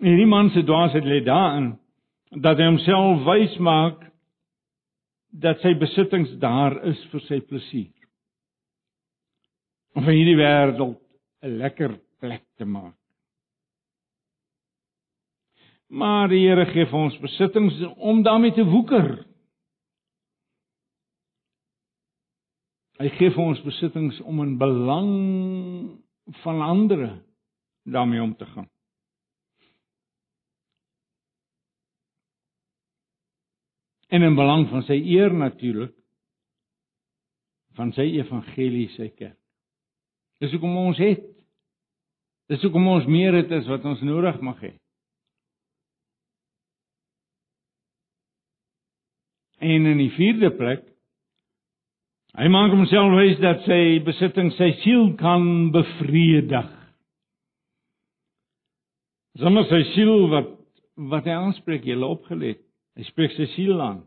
hierdie 0.00 0.26
man 0.26 0.50
se 0.50 0.62
dwaasheid 0.62 1.04
lê 1.04 1.22
daarin 1.24 1.72
dat 2.30 2.60
hy 2.60 2.68
homself 2.68 3.24
wys 3.26 3.56
maak 3.58 4.04
dat 5.32 5.60
sy 5.60 5.74
besittings 5.78 6.30
daar 6.42 6.76
is 6.88 7.00
vir 7.12 7.24
sy 7.26 7.40
plesier. 7.40 8.06
Om 9.96 10.04
van 10.04 10.14
hierdie 10.14 10.38
wêreld 10.38 11.00
'n 11.42 11.58
lekker 11.58 11.98
plek 12.20 12.44
te 12.56 12.64
maak. 12.64 12.96
Maar 15.88 16.28
die 16.28 16.44
Here 16.44 16.66
gee 16.66 16.86
vir 16.86 16.98
ons 16.98 17.18
besittings 17.18 17.74
om 17.96 18.22
daarmee 18.22 18.52
te 18.52 18.64
woeker. 18.64 19.24
Hy 22.98 23.12
gee 23.14 23.30
vir 23.30 23.44
ons 23.44 23.60
besittings 23.62 24.18
om 24.26 24.40
in 24.42 24.56
belang 24.58 25.12
van 26.42 26.62
ander 26.66 27.04
daarmee 27.86 28.22
om 28.22 28.34
te 28.36 28.46
gaan. 28.46 28.66
En 34.08 34.22
in 34.22 34.34
belang 34.34 34.66
van 34.72 34.82
sy 34.88 34.98
eer 35.14 35.34
natuurlik 35.34 35.94
van 37.78 37.92
sy 37.94 38.08
evangelie 38.18 38.88
sy 38.96 39.12
kerk. 39.14 39.38
Dis 40.42 40.50
hoekom 40.54 40.74
ons 40.80 40.98
het. 40.98 41.22
Dis 42.50 42.62
hoekom 42.64 42.86
ons 42.90 43.06
meer 43.06 43.36
het 43.36 43.52
as 43.54 43.68
wat 43.70 43.86
ons 43.86 44.02
nodig 44.02 44.40
mag 44.42 44.58
hê. 44.64 44.74
En 49.62 49.86
in 49.92 49.98
die 50.02 50.12
vierde 50.16 50.50
plek 50.56 50.86
hy 52.38 52.48
maak 52.54 52.70
homself 52.70 53.16
wys 53.18 53.40
dat 53.42 53.64
sy 53.66 53.98
besitting 54.06 54.52
sy 54.54 54.70
siel 54.84 55.08
kan 55.18 55.72
bevredig. 55.74 56.68
Sommige 59.38 59.70
sy 59.72 59.82
siel 59.94 60.28
wat 60.30 60.54
wat 60.98 61.26
hy 61.26 61.34
aanspreek, 61.38 61.84
het 61.86 62.02
opgelet. 62.02 62.58
Hy 62.98 63.04
spreek 63.06 63.34
sy 63.36 63.46
siel 63.54 63.78
aan. 63.82 64.00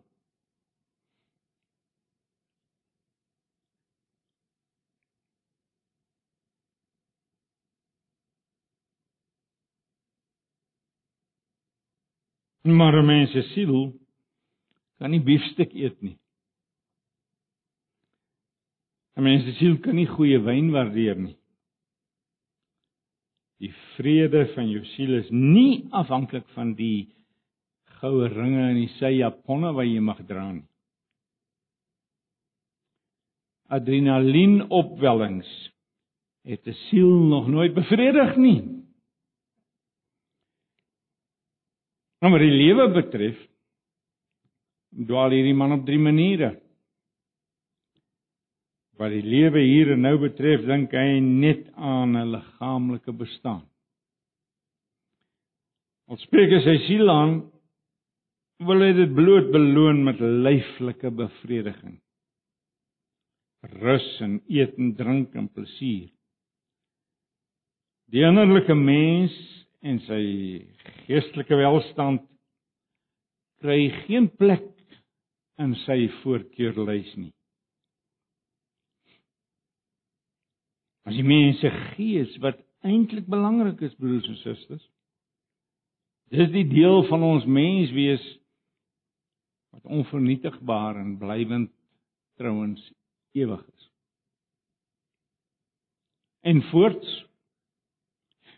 Maar 12.64 13.00
'n 13.02 13.06
mens 13.06 13.32
se 13.32 13.42
siel 13.54 13.94
kan 15.00 15.12
nie 15.12 15.24
biefstuk 15.24 15.74
eet 15.74 16.02
nie. 16.02 16.21
'n 19.22 19.24
Mens 19.24 19.44
se 19.46 19.54
siel 19.60 19.78
kan 19.78 19.94
nie 19.96 20.10
goeie 20.10 20.40
wyn 20.42 20.72
waardeer 20.74 21.20
nie. 21.22 21.36
Die 23.62 23.70
vrede 23.94 24.48
van 24.56 24.72
jou 24.72 24.82
siel 24.96 25.20
is 25.20 25.28
nie 25.30 25.86
afhanklik 25.94 26.48
van 26.56 26.74
die 26.74 27.12
goue 28.00 28.32
ringe 28.34 28.64
en 28.72 28.80
die 28.80 28.90
sy 28.98 29.12
japonne 29.20 29.76
wat 29.78 29.86
jy 29.86 30.02
mag 30.02 30.24
dra 30.26 30.48
nie. 30.50 30.66
Adrenalien 33.70 34.64
opwellings 34.74 35.52
het 36.44 36.66
'n 36.66 36.80
siel 36.90 37.14
nog 37.30 37.48
nooit 37.48 37.76
bevredig 37.78 38.36
nie. 38.38 38.62
Nou 42.22 42.32
maar 42.32 42.40
die 42.40 42.58
lewe 42.58 42.90
betref, 42.90 43.38
dwaal 45.06 45.30
hierdie 45.30 45.54
man 45.54 45.78
op 45.78 45.86
drie 45.86 46.00
maniere. 46.00 46.71
Wat 49.00 49.14
die 49.14 49.24
lewe 49.24 49.62
hier 49.64 49.94
en 49.96 50.04
nou 50.06 50.18
betref, 50.22 50.66
dink 50.68 50.94
hy 50.94 51.20
net 51.20 51.68
aan 51.76 52.16
'n 52.18 52.32
liggaamlike 52.32 53.12
bestaan. 53.12 53.64
Al 56.12 56.18
spreek 56.18 56.52
hy 56.52 56.62
sy 56.66 56.78
siel 56.88 57.10
aan, 57.10 57.52
wil 58.68 58.84
hy 58.84 58.92
dit 58.94 59.14
bloot 59.16 59.52
beloon 59.54 60.04
met 60.04 60.20
lyflike 60.20 61.10
bevrediging. 61.18 62.02
Rus 63.82 64.08
en 64.26 64.42
eet 64.50 64.78
en 64.78 64.96
drink 64.98 65.36
en 65.36 65.48
plesier. 65.48 66.10
Die 68.12 68.26
innerlike 68.28 68.76
mens 68.76 69.34
en 69.82 70.02
sy 70.04 70.22
geestelike 71.06 71.56
welstand 71.56 72.26
kry 73.62 73.86
geen 74.04 74.28
plek 74.42 74.68
in 75.62 75.76
sy 75.86 76.10
voorkeurlys 76.22 77.14
nie. 77.16 77.32
As 81.08 81.18
die 81.18 81.26
mens 81.26 81.60
se 81.62 81.72
gees 81.96 82.34
wat 82.44 82.60
eintlik 82.86 83.28
belangrik 83.30 83.82
is 83.86 83.98
broers 83.98 84.28
en 84.30 84.38
susters. 84.42 84.84
Dis 86.32 86.52
die 86.54 86.68
deel 86.70 87.04
van 87.10 87.24
ons 87.26 87.46
menswees 87.46 88.24
wat 89.72 89.84
onvernietigbaar 90.00 91.00
en 91.00 91.18
blywend 91.20 91.72
trouens 92.40 92.82
ewig 93.38 93.62
is. 93.68 93.90
En 96.42 96.62
voorts 96.72 97.12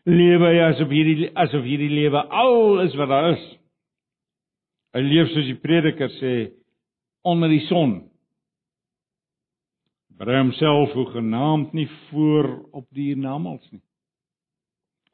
lewe 0.03 0.51
hy 0.51 0.61
asof 0.69 0.91
hierdie 0.91 1.29
asof 1.39 1.65
hierdie 1.67 1.91
lewe 1.91 2.23
al 2.27 2.83
is 2.85 2.95
wat 2.99 3.11
daar 3.11 3.29
is. 3.33 3.43
Hy 4.93 5.03
leef 5.03 5.31
soos 5.33 5.49
die 5.49 5.59
prediker 5.59 6.11
sê 6.19 6.33
onder 7.25 7.51
die 7.51 7.63
son. 7.69 8.01
Bring 10.17 10.37
homself 10.37 10.91
hoe 10.93 11.05
genaamd 11.11 11.73
nie 11.73 11.87
voor 12.09 12.69
op 12.71 12.85
die 12.93 13.11
hiernamaals 13.11 13.65
nie. 13.71 13.81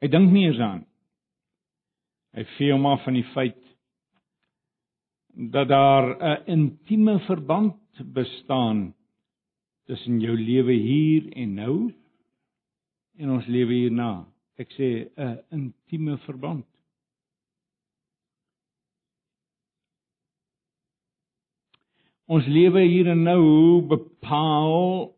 Hy 0.00 0.08
dink 0.08 0.32
nie 0.32 0.46
eens 0.48 0.60
aan. 0.60 0.84
Hy 2.36 2.44
vee 2.56 2.72
hom 2.72 2.86
af 2.86 3.02
van 3.04 3.16
die 3.18 3.26
feit 3.34 3.58
dat 5.50 5.68
daar 5.68 6.16
'n 6.20 6.44
intieme 6.46 7.18
verband 7.26 7.76
bestaan 8.12 8.94
tussen 9.86 10.20
jou 10.20 10.36
lewe 10.36 10.72
hier 10.72 11.32
en 11.32 11.54
nou 11.54 11.92
en 13.18 13.30
ons 13.30 13.46
lewe 13.46 13.72
hierna 13.72 14.26
ek 14.56 14.70
sê 14.76 15.08
'n 15.16 15.42
intieme 15.50 16.18
verband. 16.18 16.69
Ons 22.30 22.46
lewe 22.46 22.84
hier 22.86 23.08
en 23.10 23.24
nou 23.26 23.80
bepaal 23.90 25.10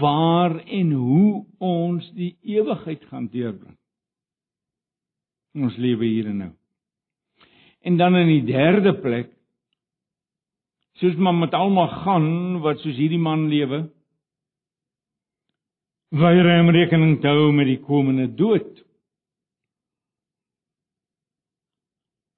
waar 0.00 0.58
en 0.64 0.92
hoe 0.92 1.30
ons 1.64 2.10
die 2.16 2.34
ewigheid 2.56 3.04
gaan 3.08 3.30
deurbring. 3.32 3.76
Ons 5.54 5.76
lewe 5.80 6.04
hier 6.04 6.28
en 6.28 6.38
nou. 6.42 6.50
En 7.84 7.96
dan 8.00 8.16
in 8.20 8.30
die 8.34 8.44
derde 8.48 8.94
plek 9.00 9.32
soos 11.00 11.16
maar 11.16 11.34
met 11.34 11.56
almal 11.56 11.88
gaan 12.04 12.28
wat 12.62 12.84
soos 12.84 12.96
hierdie 12.96 13.20
man 13.20 13.48
lewe, 13.50 13.80
weier 16.14 16.46
hy 16.46 16.58
om 16.62 16.70
rekening 16.74 17.16
te 17.22 17.32
hou 17.32 17.48
met 17.52 17.66
die 17.66 17.80
komende 17.82 18.28
dood. 18.38 18.83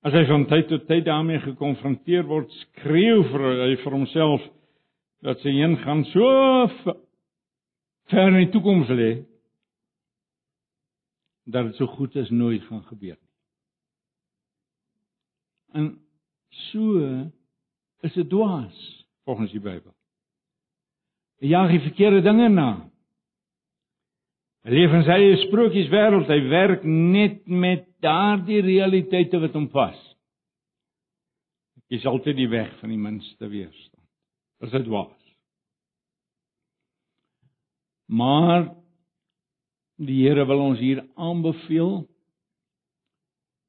As 0.07 0.15
hy 0.15 0.23
van 0.29 0.45
tyd 0.47 0.69
tot 0.71 0.85
tyd 0.87 1.03
daarmee 1.09 1.41
gekonfronteer 1.43 2.29
word, 2.29 2.53
skreeu 2.63 3.25
vir 3.27 3.47
hy 3.65 3.73
vir 3.81 3.95
homself 3.97 4.45
dat 5.27 5.41
sy 5.43 5.51
heen 5.57 5.75
gaan 5.83 6.05
so 6.13 6.29
ver 8.13 8.29
in 8.29 8.39
die 8.39 8.53
toekoms 8.55 8.93
lê 8.95 9.11
dat 11.51 11.73
dit 11.73 11.81
so 11.81 11.91
goed 11.97 12.15
as 12.23 12.31
nooit 12.31 12.63
gaan 12.69 12.85
gebeur 12.87 13.17
nie. 13.17 13.33
En 15.75 15.89
so 16.71 17.03
is 18.07 18.15
dit 18.15 18.31
dwaas 18.31 18.79
volgens 19.27 19.51
die 19.59 19.63
Bybel. 19.63 19.95
Hy 21.43 21.51
jaag 21.51 21.75
die 21.75 21.83
verkeerde 21.89 22.23
dinge 22.23 22.47
na. 22.55 22.71
Hy 24.67 24.75
leef 24.75 24.95
in 24.99 25.05
sy 25.07 25.15
eie 25.15 25.35
sprokieswêreld. 25.45 26.27
Hy 26.27 26.41
werk 26.51 26.83
net 26.83 27.45
met 27.47 27.85
daardie 28.03 28.59
realiteite 28.67 29.39
wat 29.39 29.55
hom 29.55 29.69
vas. 29.71 30.01
Hy 31.87 32.01
is 32.01 32.07
altyd 32.11 32.35
die 32.41 32.49
weg 32.51 32.73
van 32.81 32.91
die 32.91 32.99
minste 32.99 33.47
weerstand. 33.47 34.03
Is 34.67 34.73
dit 34.75 34.89
waar? 34.91 35.13
Maar 38.11 38.67
die 40.03 40.19
Here 40.25 40.47
wil 40.51 40.65
ons 40.65 40.83
hier 40.83 41.05
aanbeveel 41.15 42.01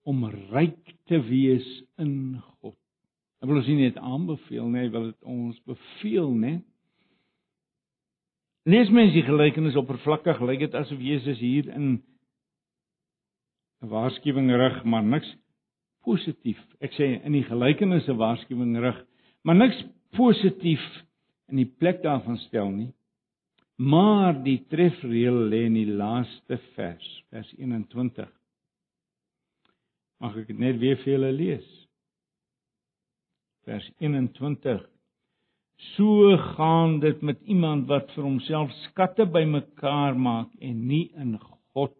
om 0.07 0.25
ryk 0.49 0.95
te 1.11 1.21
wees 1.29 1.67
in 2.01 2.39
God. 2.57 2.77
Hy 3.37 3.49
wil 3.51 3.61
ons 3.61 3.69
nie 3.69 3.83
net 3.83 4.01
aanbeveel 4.01 4.69
nie, 4.71 4.87
hy 4.87 4.91
wil 4.97 5.09
dit 5.11 5.29
ons 5.29 5.61
beveel, 5.69 6.33
né? 6.41 6.53
Lees 8.67 8.89
mens 8.91 9.13
die 9.15 9.23
gelykenis 9.23 9.77
oppervlakkig, 9.79 10.41
lyk 10.43 10.65
dit 10.65 10.73
asof 10.75 10.99
Jesus 10.99 11.39
hier 11.39 11.69
in 11.71 12.03
'n 13.81 13.87
waarskuwing 13.87 14.49
rig, 14.51 14.83
maar 14.83 15.03
niks 15.03 15.29
positief. 16.03 16.59
Ek 16.81 16.91
sê 16.91 17.23
in 17.23 17.31
die 17.31 17.45
gelykenis 17.47 18.09
'n 18.09 18.17
waarskuwing 18.17 18.75
rig, 18.83 18.99
maar 19.43 19.55
niks 19.55 19.83
positief 20.17 20.83
in 21.47 21.57
die 21.63 21.71
plek 21.79 22.03
daarvan 22.03 22.37
stel 22.37 22.69
nie. 22.71 22.91
Maar 23.77 24.43
die 24.43 24.65
trefreël 24.67 25.47
lê 25.47 25.65
in 25.65 25.73
die 25.73 25.93
laaste 25.93 26.57
vers, 26.75 27.23
vers 27.29 27.53
21. 27.57 28.29
Mag 30.19 30.37
ek 30.37 30.47
dit 30.47 30.59
net 30.59 30.79
weer 30.79 30.97
vir 30.97 31.13
julle 31.13 31.31
lees? 31.31 31.87
Vers 33.63 33.91
21 33.99 34.96
So 35.77 36.37
gaan 36.37 36.99
dit 36.99 37.21
met 37.21 37.41
iemand 37.41 37.87
wat 37.87 38.09
vir 38.15 38.23
homself 38.23 38.71
skatte 38.87 39.27
bymekaar 39.29 40.17
maak 40.17 40.49
en 40.59 40.81
nie 40.89 41.11
in 41.13 41.37
God 41.73 41.93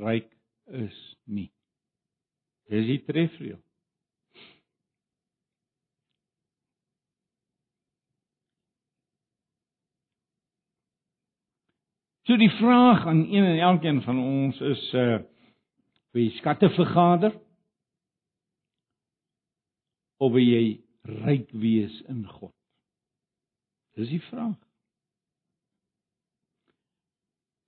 ryk 0.00 0.32
is 0.66 0.98
nie. 1.24 1.50
Dis 2.68 2.86
die 2.90 2.98
trefreël. 3.06 3.60
So 12.28 12.36
die 12.36 12.50
vraag 12.58 13.06
aan 13.06 13.22
een 13.30 13.44
en 13.44 13.58
elkeen 13.70 14.02
van 14.02 14.18
ons 14.18 14.60
is 14.60 14.92
uh 14.92 15.18
wie 16.10 16.30
skatte 16.40 16.68
vergader 16.74 17.32
of 20.16 20.32
wie 20.34 20.46
jy 20.50 20.62
ryk 21.22 21.50
wees 21.52 22.02
in 22.10 22.26
God. 22.26 22.57
Dis 23.98 24.10
die 24.14 24.22
vraag. 24.30 24.56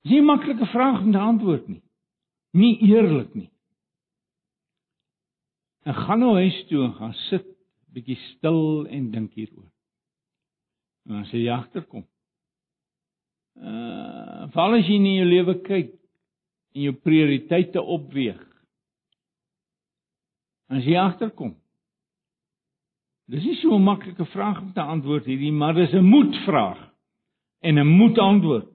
Dis 0.02 0.12
nie 0.12 0.20
'n 0.20 0.30
maklike 0.30 0.66
vraag 0.66 1.00
om 1.02 1.12
te 1.12 1.18
antwoord 1.18 1.68
nie. 1.68 1.82
Nie 2.52 2.78
eerlik 2.78 3.34
nie. 3.34 3.50
En 5.84 5.94
gaan 5.94 6.18
nou 6.18 6.34
huis 6.34 6.66
toe 6.68 6.84
en 6.84 6.94
gaan 6.94 7.14
sit 7.14 7.46
bietjie 7.92 8.16
stil 8.16 8.86
en 8.86 9.10
dink 9.10 9.32
hieroor. 9.34 9.70
En 11.08 11.24
sê 11.24 11.42
jy 11.42 11.50
agterkom. 11.50 12.06
Uh, 13.56 14.46
val 14.54 14.76
as 14.78 14.86
jy 14.86 14.94
in 15.00 15.08
jou 15.16 15.26
lewe 15.26 15.56
kyk 15.66 15.90
en 16.74 16.82
jou 16.82 16.92
prioriteite 16.94 17.82
opweeg. 17.82 18.40
As 20.70 20.86
jy 20.86 20.94
agterkom. 20.96 21.56
Dis 23.30 23.44
nie 23.46 23.56
so 23.60 23.76
'n 23.76 23.84
maklike 23.86 24.24
vraag 24.32 24.58
om 24.60 24.72
te 24.74 24.82
antwoord 24.82 25.24
hierdie, 25.30 25.52
maar 25.52 25.74
dis 25.74 25.92
'n 25.94 26.04
moedvraag 26.04 26.80
en 27.62 27.78
'n 27.78 27.86
moedantwoord. 27.86 28.70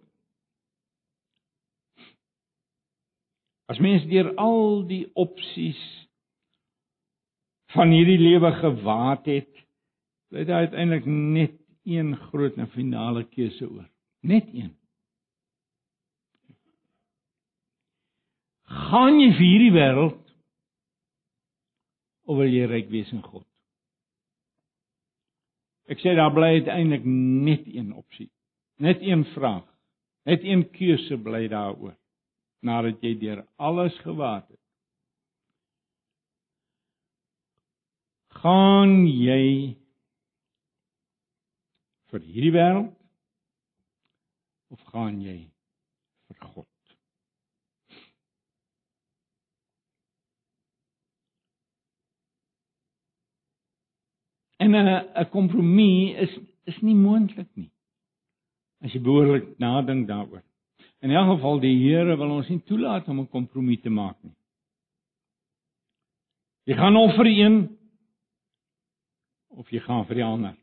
As 3.68 3.80
mens 3.80 4.06
deur 4.06 4.36
al 4.36 4.86
die 4.88 5.10
opsies 5.14 5.82
van 7.74 7.90
hierdie 7.90 8.20
lewe 8.20 8.52
gewaad 8.52 9.26
het, 9.26 9.52
bly 10.30 10.46
daar 10.46 10.68
uiteindelik 10.68 11.06
net 11.06 11.56
een 11.84 12.16
groot 12.16 12.56
en 12.58 12.70
finale 12.70 13.24
keuse 13.24 13.70
oor. 13.70 13.90
Net 14.22 14.48
een. 14.54 14.78
Gaan 18.64 19.20
jy 19.20 19.32
vir 19.32 19.46
hierdie 19.46 19.74
wêreld 19.76 20.24
of 22.26 22.38
wil 22.38 22.50
jy 22.50 22.66
ryk 22.66 22.90
wees 22.90 23.12
in 23.12 23.22
God? 23.22 23.46
Ek 25.92 26.02
sê 26.02 26.16
daar 26.18 26.34
bly 26.34 26.58
uiteindelik 26.60 27.06
net 27.06 27.68
een 27.70 27.94
opsie. 27.94 28.32
Net 28.82 29.02
een 29.02 29.26
vraag. 29.36 29.66
Net 30.26 30.44
een 30.44 30.66
keuse 30.74 31.18
bly 31.22 31.46
daaroor 31.48 31.94
nadat 32.66 33.04
jy 33.06 33.14
deur 33.22 33.44
alles 33.62 33.94
gewaad 34.02 34.48
het. 34.50 34.62
Gaan 38.42 39.06
jy 39.06 39.76
vir 42.10 42.26
hierdie 42.26 42.54
wêreld 42.56 42.94
of 44.74 44.82
gaan 44.90 45.22
jy 45.22 45.38
vir 46.26 46.42
God? 46.56 46.75
En 54.66 54.74
'n 54.74 54.90
'n 55.22 55.30
kompromie 55.30 56.16
is 56.16 56.34
is 56.66 56.82
nie 56.82 56.96
moontlik 56.96 57.52
nie. 57.54 57.70
As 58.82 58.94
jy 58.94 59.00
behoorlik 59.00 59.58
nadink 59.62 60.08
daaroor. 60.08 60.42
In 61.06 61.12
elk 61.12 61.36
geval 61.36 61.60
die 61.60 61.78
Here 61.78 62.18
wil 62.18 62.32
ons 62.40 62.50
nie 62.50 62.64
toelaat 62.66 63.08
om 63.08 63.20
'n 63.20 63.30
kompromie 63.30 63.82
te 63.82 63.90
maak 63.90 64.18
nie. 64.24 64.36
Jy 66.66 66.76
gaan 66.76 66.96
offer 66.96 67.28
een 67.28 67.78
of 69.50 69.70
jy 69.70 69.80
gaan 69.80 70.06
vir 70.06 70.16
die 70.16 70.24
ander. 70.24 70.56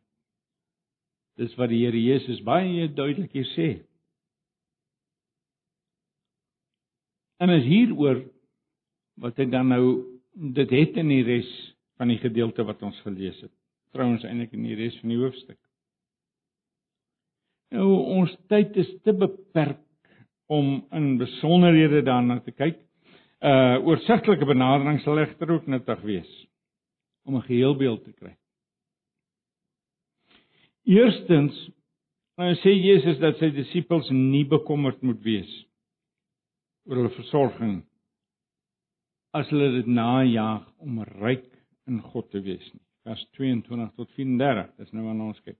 Dis 1.36 1.54
wat 1.54 1.70
die 1.70 1.84
Here 1.84 2.02
Jesus 2.02 2.42
baie 2.42 2.88
duidelik 2.88 3.32
hier 3.32 3.48
sê. 3.54 3.86
En 7.38 7.50
is 7.50 7.64
hieroor 7.64 8.24
wat 9.14 9.36
hy 9.36 9.44
dan 9.44 9.68
nou 9.68 10.04
dit 10.34 10.70
het 10.70 10.96
in 10.96 11.08
die 11.08 11.22
res 11.22 11.74
van 11.96 12.08
die 12.08 12.18
gedeelte 12.18 12.64
wat 12.64 12.82
ons 12.82 13.00
gelees 13.00 13.40
het. 13.40 13.61
Trouwens 13.92 14.24
eintlik 14.24 14.54
in 14.56 14.66
die 14.66 14.76
res 14.78 14.96
van 15.00 15.12
die 15.12 15.20
hoofstuk. 15.20 15.58
Nou 17.72 17.88
ons 18.18 18.32
tyd 18.52 18.76
is 18.80 18.90
te 19.04 19.14
beperk 19.16 19.80
om 20.52 20.82
in 20.92 21.16
besonderhede 21.20 22.02
daarna 22.04 22.38
te 22.44 22.52
kyk. 22.52 22.80
Uh 23.42 23.80
oorsigtelike 23.88 24.46
benadering 24.46 25.00
sal 25.02 25.20
egter 25.22 25.50
ook 25.56 25.66
nuttig 25.66 26.00
wees 26.06 26.32
om 27.26 27.36
'n 27.36 27.48
geheelbeeld 27.48 28.04
te 28.04 28.12
kry. 28.12 28.36
Eerstens, 30.84 31.70
nou 32.36 32.54
sê 32.54 32.72
Jesus 32.74 33.18
dat 33.18 33.38
sy 33.38 33.50
disippels 33.50 34.10
nie 34.10 34.44
bekommerd 34.44 35.02
moet 35.02 35.20
wees 35.22 35.52
oor 36.88 36.96
hulle 36.96 37.14
versorging 37.14 37.82
as 39.32 39.48
hulle 39.48 39.70
dit 39.78 39.86
najag 39.86 40.64
om 40.82 41.02
ryk 41.02 41.46
in 41.86 42.00
God 42.12 42.30
te 42.30 42.40
wees 42.40 42.72
nie. 42.72 42.84
Vers 43.02 43.22
22 43.38 43.90
tot 43.98 44.10
34, 44.16 44.68
dis 44.78 44.92
nou 44.94 45.08
aan 45.10 45.24
ons 45.24 45.40
kyk. 45.42 45.58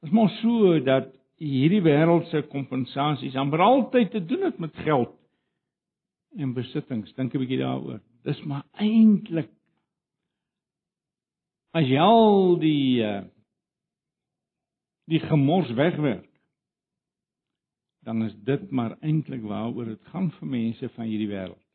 Dit 0.00 0.10
is 0.10 0.16
mos 0.16 0.34
so 0.40 0.76
dat 0.84 1.08
hierdie 1.40 1.80
wêreldse 1.84 2.42
kompensasies 2.52 3.36
amper 3.40 3.62
altyd 3.64 4.12
te 4.12 4.20
doen 4.24 4.44
het 4.48 4.58
met 4.60 4.76
geld 4.84 5.14
en 6.36 6.52
besittings. 6.56 7.14
Dink 7.16 7.34
'n 7.34 7.40
bietjie 7.40 7.60
daaroor. 7.60 8.00
Dis 8.24 8.40
maar 8.44 8.64
eintlik 8.76 9.50
as 11.72 11.86
jy 11.86 11.98
al 12.02 12.58
die 12.60 13.00
uh, 13.06 13.22
die 15.10 15.20
gemors 15.20 15.70
wegwerk 15.78 16.28
dan 18.06 18.24
is 18.24 18.34
dit 18.44 18.70
maar 18.70 18.96
eintlik 19.00 19.42
waaroor 19.42 19.84
dit 19.84 20.04
gaan 20.12 20.30
vir 20.38 20.48
mense 20.48 20.88
van 20.96 21.04
hierdie 21.04 21.28
wêreld. 21.28 21.69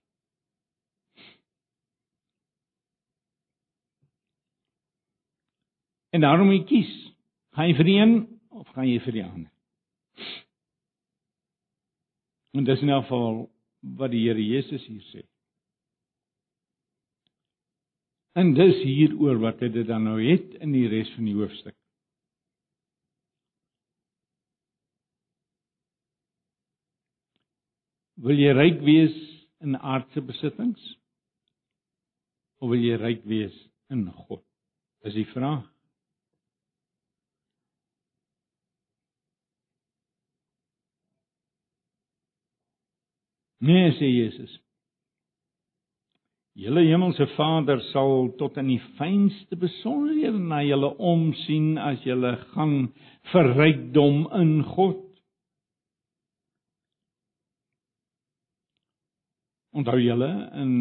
En 6.15 6.21
daarom 6.21 6.47
moet 6.47 6.62
jy 6.63 6.65
kies. 6.69 6.91
Gaan 7.58 7.67
jy 7.67 7.75
vir 7.75 7.89
een 7.91 8.12
of 8.56 8.67
gaan 8.71 8.88
jy 8.88 8.99
vir 9.04 9.15
die 9.17 9.23
ander? 9.25 9.51
En 12.56 12.63
dis 12.63 12.82
in 12.82 12.91
'n 12.91 13.01
geval 13.01 13.49
wat 13.99 14.12
die 14.12 14.21
Here 14.23 14.45
Jesus 14.45 14.86
hier 14.88 15.01
sê. 15.12 15.25
En 18.32 18.54
dis 18.54 18.80
hieroor 18.84 19.39
wat 19.39 19.60
hy 19.60 19.67
dit 19.67 19.88
dan 19.88 20.04
nou 20.04 20.15
het 20.21 20.56
in 20.63 20.71
die 20.71 20.88
res 20.88 21.12
van 21.15 21.25
die 21.25 21.36
hoofstuk. 21.36 21.75
Wil 28.15 28.39
jy 28.39 28.54
ryk 28.54 28.82
wees 28.82 29.15
in 29.60 29.75
aardse 29.75 30.21
besittings? 30.21 30.97
Of 32.60 32.69
wil 32.69 32.80
jy 32.80 32.95
ryk 32.95 33.23
wees 33.25 33.69
in 33.89 34.12
God? 34.12 34.43
Dis 35.04 35.13
die 35.13 35.28
vraag. 35.36 35.74
Nee, 43.62 43.91
sê 44.00 44.10
Jesus. 44.12 44.52
Julle 46.56 46.86
hemelse 46.88 47.26
Vader 47.36 47.82
sal 47.91 48.30
tot 48.39 48.56
in 48.58 48.70
die 48.72 48.82
fynste 48.96 49.58
besonderhede 49.60 50.39
na 50.39 50.62
julle 50.63 50.94
omsien 51.04 51.74
as 51.78 52.04
julle 52.08 52.32
gaan 52.54 52.76
vir 53.32 53.50
rykdom 53.58 54.22
in 54.39 54.54
God. 54.63 55.02
Onthou 59.76 60.00
julle 60.00 60.32
in 60.62 60.72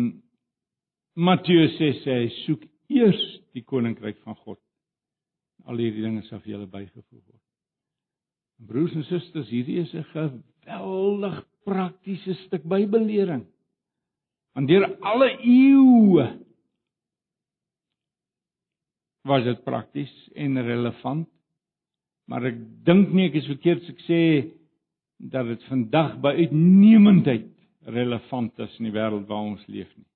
Matteus 1.18 1.74
sê 1.78 2.20
hy 2.20 2.28
soek 2.44 2.62
eers 2.94 3.24
die 3.54 3.64
koninkryk 3.66 4.20
van 4.22 4.38
God. 4.44 4.60
Al 5.66 5.82
hierdie 5.82 6.06
dinge 6.06 6.22
sal 6.28 6.42
vir 6.44 6.54
julle 6.54 6.70
bygevoeg 6.70 7.18
word. 7.18 7.42
Broers 8.62 8.94
en 8.94 9.02
susters, 9.08 9.50
hierdie 9.50 9.80
is 9.82 9.94
'n 9.94 10.06
geweldig 10.14 11.42
praktiese 11.64 12.36
stuk 12.44 12.64
Bybellering. 12.68 13.44
Want 14.54 14.70
deur 14.70 14.86
alle 15.02 15.30
eeue 15.42 16.26
was 19.24 19.44
dit 19.44 19.64
prakties 19.64 20.12
en 20.34 20.60
relevant. 20.62 21.28
Maar 22.30 22.50
ek 22.52 22.60
dink 22.86 23.12
nie 23.12 23.28
ek 23.28 23.40
is 23.40 23.50
verkeerd 23.50 23.84
as 23.84 23.92
ek 23.92 24.04
sê 24.06 24.22
dat 25.32 25.48
dit 25.48 25.68
vandag 25.68 26.16
by 26.22 26.34
uitnemendheid 26.44 27.50
relevant 27.94 28.58
is 28.64 28.80
in 28.80 28.88
die 28.88 28.94
wêreld 28.94 29.28
waar 29.28 29.44
ons 29.52 29.64
leef 29.68 29.90
nie. 29.96 30.08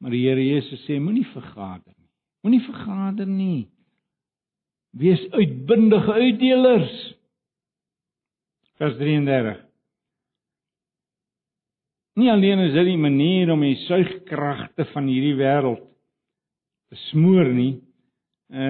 Maar 0.00 0.12
die 0.12 0.24
Here 0.26 0.44
Jesus 0.44 0.84
sê 0.86 0.98
moenie 1.00 1.26
vergader 1.32 1.92
nie. 1.96 2.10
Moenie 2.44 2.64
vergader 2.66 3.28
nie. 3.28 3.66
Wees 4.96 5.20
uitbundige 5.30 6.12
uitdelers. 6.12 6.94
Vers 8.80 8.96
33. 8.96 9.66
Nie 12.16 12.30
alleen 12.32 12.62
is 12.64 12.72
dit 12.72 12.88
die 12.88 13.00
manier 13.00 13.50
om 13.52 13.60
die 13.60 13.76
suigkragte 13.84 14.86
van 14.94 15.08
hierdie 15.10 15.36
wêreld 15.36 15.82
te 16.88 16.96
smoor 17.10 17.50
nie, 17.52 17.74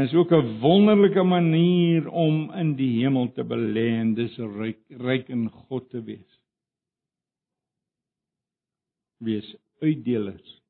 is 0.02 0.14
ook 0.14 0.32
'n 0.32 0.58
wonderlike 0.60 1.22
manier 1.22 2.08
om 2.08 2.50
in 2.52 2.74
die 2.76 3.02
hemel 3.02 3.32
te 3.32 3.44
belê 3.44 3.88
en 4.00 4.14
dis 4.14 4.36
ryk 4.38 4.80
ryk 4.88 5.28
in 5.28 5.48
God 5.50 5.90
te 5.90 6.02
wees. 6.02 6.40
Wees 9.18 9.56
uitdelers. 9.80 10.65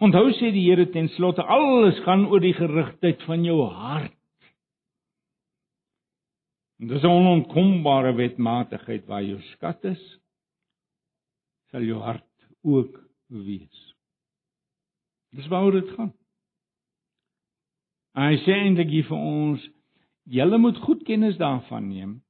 Onthou 0.00 0.30
sê 0.38 0.48
die 0.54 0.64
Here 0.64 0.86
ten 0.88 1.10
slotte 1.16 1.44
alles 1.44 1.98
gaan 2.06 2.24
oor 2.30 2.40
die 2.40 2.54
gerigtheid 2.56 3.20
van 3.28 3.44
jou 3.44 3.58
hart. 3.68 4.16
En 6.80 6.88
dis 6.88 7.02
'n 7.04 7.12
onontkombare 7.12 8.14
wetmatigheid 8.16 9.04
waar 9.06 9.22
jou 9.22 9.40
skat 9.52 9.84
is, 9.84 10.02
sal 11.70 11.82
jou 11.82 12.00
hart 12.00 12.48
ook 12.62 12.96
wees. 13.28 13.94
Dis 15.36 15.46
waaroor 15.52 15.80
dit 15.80 15.90
gaan. 15.90 16.14
Hy 18.16 18.36
sê 18.42 18.56
eintlik 18.56 18.88
hier 18.88 19.04
vir 19.04 19.16
ons, 19.16 19.68
julle 20.24 20.58
moet 20.58 20.78
goed 20.78 21.04
kennis 21.04 21.36
daarvan 21.36 21.88
neem 21.88 22.22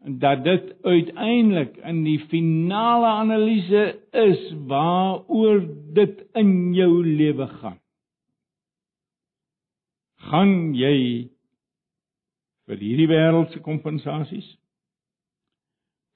dat 0.00 0.44
dit 0.44 0.82
uiteindelik 0.82 1.76
in 1.76 2.02
die 2.04 2.18
finale 2.18 3.06
analise 3.06 4.00
is 4.10 4.52
waaroor 4.66 5.60
dit 5.92 6.24
in 6.32 6.74
jou 6.74 7.06
lewe 7.06 7.46
gaan. 7.46 7.78
Gaan 10.30 10.74
jy 10.76 11.28
vir 12.68 12.80
hierdie 12.80 13.08
wêreldse 13.10 13.60
kompensasies 13.60 14.48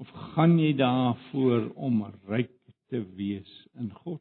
of 0.01 0.11
gaan 0.35 0.59
jy 0.59 0.73
daarvoor 0.77 1.71
om 1.75 2.05
ryk 2.29 2.53
te 2.89 3.03
wees 3.17 3.53
in 3.77 3.93
God? 4.05 4.21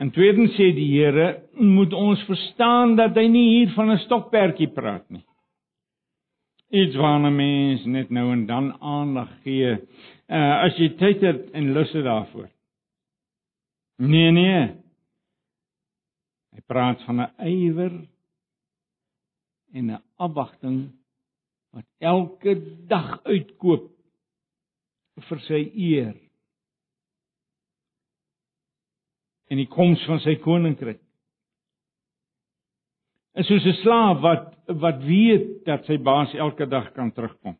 En 0.00 0.08
tweedens 0.16 0.54
sê 0.56 0.70
die 0.72 0.88
Here, 0.94 1.42
moet 1.60 1.92
ons 1.92 2.22
verstaan 2.24 2.94
dat 2.96 3.18
hy 3.20 3.26
nie 3.28 3.48
hier 3.50 3.72
van 3.74 3.90
'n 3.92 4.00
stokperdjie 4.06 4.70
praat 4.72 5.04
nie. 5.10 5.24
Iets 6.70 6.96
waarna 6.96 7.30
mens 7.30 7.84
net 7.84 8.10
nou 8.10 8.32
en 8.32 8.46
dan 8.46 8.72
aandag 8.80 9.28
gee, 9.42 9.76
uh, 10.28 10.64
as 10.64 10.78
jy 10.78 10.88
tyd 10.96 11.20
het 11.20 11.50
en 11.52 11.72
lus 11.74 11.92
het 11.92 12.04
daarvoor. 12.04 12.48
Nee 13.98 14.30
nee. 14.30 14.62
Hy 16.54 16.60
praat 16.66 17.02
van 17.04 17.20
'n 17.20 17.30
ywer 17.46 17.92
en 19.74 19.90
'n 19.90 20.02
afwagting 20.16 20.92
wat 21.72 21.84
elke 21.98 22.54
dag 22.88 23.20
uitkoop 23.24 23.90
vir 25.28 25.40
sy 25.40 25.60
eer 25.74 26.16
en 29.50 29.58
die 29.58 29.68
koms 29.70 30.02
van 30.06 30.20
sy 30.22 30.36
koninkryk. 30.42 31.00
En 33.34 33.46
soos 33.46 33.66
'n 33.66 33.82
slaaf 33.82 34.20
wat 34.22 34.46
wat 34.66 35.02
weet 35.02 35.64
dat 35.66 35.84
sy 35.86 35.98
baas 35.98 36.32
elke 36.34 36.66
dag 36.66 36.92
kan 36.92 37.12
terugkom. 37.12 37.56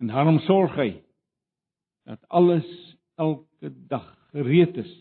En 0.00 0.06
daarom 0.06 0.38
sorg 0.38 0.74
hy 0.76 1.02
dat 2.04 2.20
alles 2.28 2.96
elke 3.16 3.70
dag 3.88 4.06
gereed 4.32 4.76
is. 4.76 4.92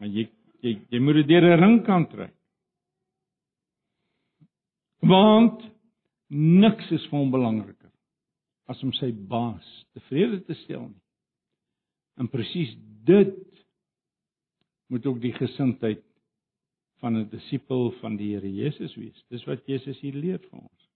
En 0.00 0.12
jy 0.12 0.28
jy 0.60 0.76
jy 0.90 1.00
moet 1.00 1.14
dit 1.14 1.28
deur 1.28 1.44
'n 1.44 1.60
ring 1.60 1.84
kan 1.84 2.06
trek. 2.06 2.34
Want 5.00 5.62
niks 6.28 6.90
is 6.90 7.06
vir 7.10 7.18
hom 7.18 7.30
belangriker 7.30 7.90
as 8.66 8.82
om 8.82 8.92
sy 8.92 9.12
baas 9.12 9.86
tevrede 9.92 10.44
te 10.44 10.54
stel 10.54 10.88
nie. 10.88 11.02
En 12.18 12.28
presies 12.28 12.74
dit 13.04 13.36
moet 14.90 15.06
ook 15.06 15.20
die 15.22 15.32
gesindheid 15.32 16.02
van 17.00 17.16
'n 17.16 17.28
disipel 17.30 17.90
van 18.00 18.16
die 18.16 18.34
Here 18.34 18.54
Jesus 18.54 18.94
wees. 18.94 19.24
Dis 19.28 19.44
wat 19.44 19.66
Jesus 19.66 20.00
hier 20.00 20.14
leer 20.14 20.38
vir 20.38 20.58
ons. 20.58 20.88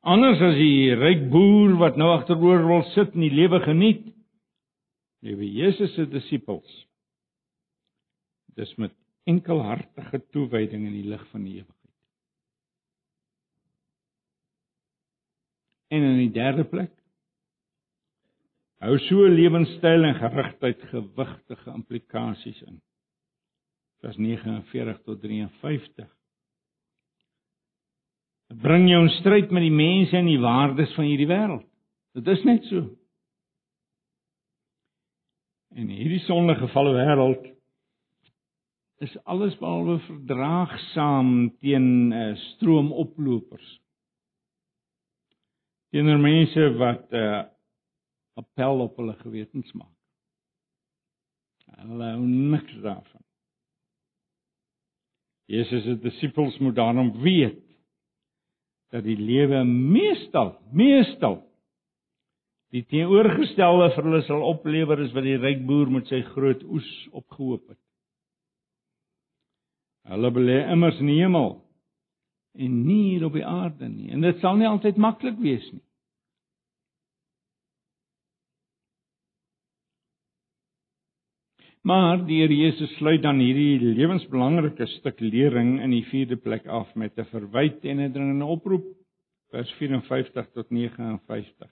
Anders 0.00 0.40
as 0.40 0.54
die 0.54 0.94
ryk 0.94 1.30
boer 1.30 1.76
wat 1.80 1.96
nou 1.96 2.12
agteroor 2.14 2.66
wil 2.66 2.82
sit 2.94 3.14
en 3.14 3.20
die 3.20 3.34
lewe 3.34 3.58
geniet, 3.64 4.04
lewe 5.26 5.48
Jesus 5.50 5.94
se 5.94 6.06
disipels. 6.06 6.86
Dis 8.54 8.74
met 8.76 8.94
enkelhartige 9.26 10.20
toewyding 10.30 10.86
in 10.86 10.92
die 10.92 11.08
lig 11.10 11.24
van 11.32 11.42
die 11.42 11.56
ewigheid. 11.58 11.74
En 15.90 16.02
in 16.02 16.18
die 16.18 16.32
derde 16.34 16.64
plek 16.64 16.92
hou 18.84 18.98
so 19.06 19.28
lewenstyl 19.32 20.04
en 20.04 20.18
gerigtheid 20.18 20.82
gewigtige 20.90 21.72
implikasies 21.72 22.60
in. 22.66 22.80
Vers 24.04 24.18
49 24.20 25.00
tot 25.06 25.22
53. 25.22 26.10
Dit 28.46 28.60
bring 28.62 28.86
jou 28.90 29.00
in 29.02 29.14
stryd 29.16 29.50
met 29.50 29.64
die 29.64 29.74
mense 29.74 30.14
en 30.16 30.28
die 30.28 30.40
waardes 30.42 30.92
van 30.94 31.08
hierdie 31.08 31.30
wêreld. 31.30 31.66
Dit 32.16 32.28
is 32.36 32.44
net 32.46 32.64
so. 32.70 32.84
En 35.76 35.88
hierdie 35.92 36.22
sondige 36.24 36.68
gevalle 36.68 36.94
wêreld 36.96 37.48
is 39.04 39.16
alles 39.28 39.56
behalwe 39.60 39.98
verdraagsaam 40.06 41.50
teen 41.60 41.88
uh, 42.16 42.30
stroomoplopers. 42.54 43.66
Teenoor 45.92 46.22
mense 46.22 46.70
wat 46.80 47.12
uh, 47.12 47.42
appel 48.36 48.82
op 48.84 48.96
hulle 49.00 49.14
gewetens 49.22 49.72
maak. 49.72 49.94
Hulle 51.76 52.10
hou 52.14 52.26
niks 52.26 52.74
daarvan. 52.84 53.22
Jesus 55.46 55.84
se 55.86 55.94
disippels 56.02 56.58
moet 56.58 56.74
daarom 56.74 57.12
weet 57.22 57.62
dat 58.94 59.04
die 59.06 59.18
lewe 59.18 59.64
meestal, 59.64 60.56
meestal 60.72 61.40
die 62.74 62.82
teenoorgestelde 62.90 63.92
vir 63.94 64.08
hulle 64.08 64.22
sal 64.26 64.42
oplewer 64.46 65.02
as 65.04 65.14
wat 65.14 65.26
die 65.26 65.38
ryk 65.38 65.62
boer 65.68 65.90
met 65.92 66.10
sy 66.10 66.20
groot 66.32 66.62
oes 66.66 66.88
opgehoop 67.14 67.62
het. 67.70 67.80
Hulle 70.10 70.30
belê 70.34 70.60
immers 70.72 70.98
in 71.02 71.10
die 71.10 71.20
hemel 71.20 71.56
en 72.56 72.76
nie 72.86 73.02
hier 73.12 73.26
op 73.28 73.34
die 73.36 73.46
aarde 73.46 73.88
nie. 73.90 74.10
En 74.14 74.22
dit 74.24 74.38
sal 74.42 74.58
nie 74.58 74.68
altyd 74.68 74.98
maklik 75.02 75.38
wees 75.42 75.66
nie. 75.72 75.82
Maar 81.86 82.18
die 82.26 82.40
Here 82.40 82.54
Jesus 82.54 82.90
sluit 82.98 83.22
dan 83.22 83.38
hierdie 83.38 83.78
lewensbelangrike 83.94 84.88
stuk 84.96 85.20
lering 85.22 85.76
in 85.84 85.92
die 85.94 86.02
vierde 86.08 86.34
plek 86.36 86.66
af 86.66 86.88
met 86.98 87.14
'n 87.18 87.28
verwyd 87.30 87.84
en 87.84 88.00
'n 88.00 88.12
dringende 88.12 88.44
oproep 88.44 88.86
vers 89.52 89.70
54 89.78 90.50
tot 90.52 90.70
59. 90.70 91.70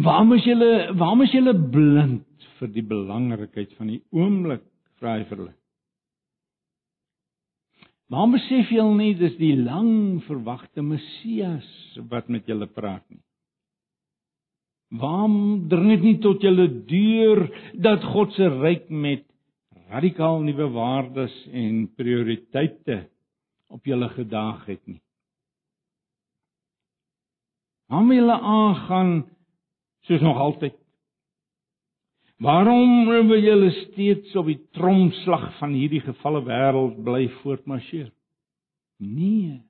Waarom 0.00 0.32
is 0.32 0.44
julle 0.44 0.94
waarom 0.94 1.22
is 1.22 1.32
julle 1.32 1.54
blind 1.70 2.48
vir 2.58 2.68
die 2.68 2.86
belangrikheid 2.94 3.76
van 3.76 3.86
die 3.86 4.02
oomblik 4.10 4.64
vra 4.98 5.18
hy 5.18 5.24
vir 5.28 5.36
hulle? 5.36 5.54
Waarom 8.08 8.32
besef 8.32 8.70
julle 8.70 8.96
nie 8.96 9.14
dis 9.14 9.36
die 9.36 9.56
lang 9.56 10.22
verwagte 10.24 10.82
Messias 10.82 11.68
wat 12.08 12.28
met 12.28 12.46
julle 12.46 12.66
praat 12.66 13.04
nie? 13.10 13.25
Waarom 14.94 15.66
dring 15.68 15.88
dit 15.90 16.04
nie 16.04 16.18
tot 16.22 16.42
julle 16.42 16.68
deur 16.86 17.42
dat 17.82 18.04
God 18.12 18.32
se 18.36 18.46
ryk 18.48 18.86
met 18.90 19.24
radikaal 19.90 20.40
nuwe 20.46 20.68
waardes 20.74 21.34
en 21.50 21.86
prioriteite 21.98 23.06
op 23.70 23.84
julle 23.86 24.08
gedaag 24.14 24.66
het 24.66 24.82
nie? 24.86 25.00
Waarom 27.90 28.12
julle 28.12 28.38
aangaan 28.40 29.12
soos 30.06 30.22
nog 30.22 30.38
altyd? 30.38 30.74
Waarom 32.38 33.06
wil 33.08 33.40
julle 33.40 33.70
steeds 33.70 34.34
op 34.36 34.46
die 34.50 34.60
tromslag 34.76 35.48
van 35.58 35.72
hierdie 35.72 36.02
gevalle 36.04 36.42
wêreld 36.44 36.98
bly 37.02 37.28
voortmarseer? 37.40 38.10
Nee. 39.00 39.62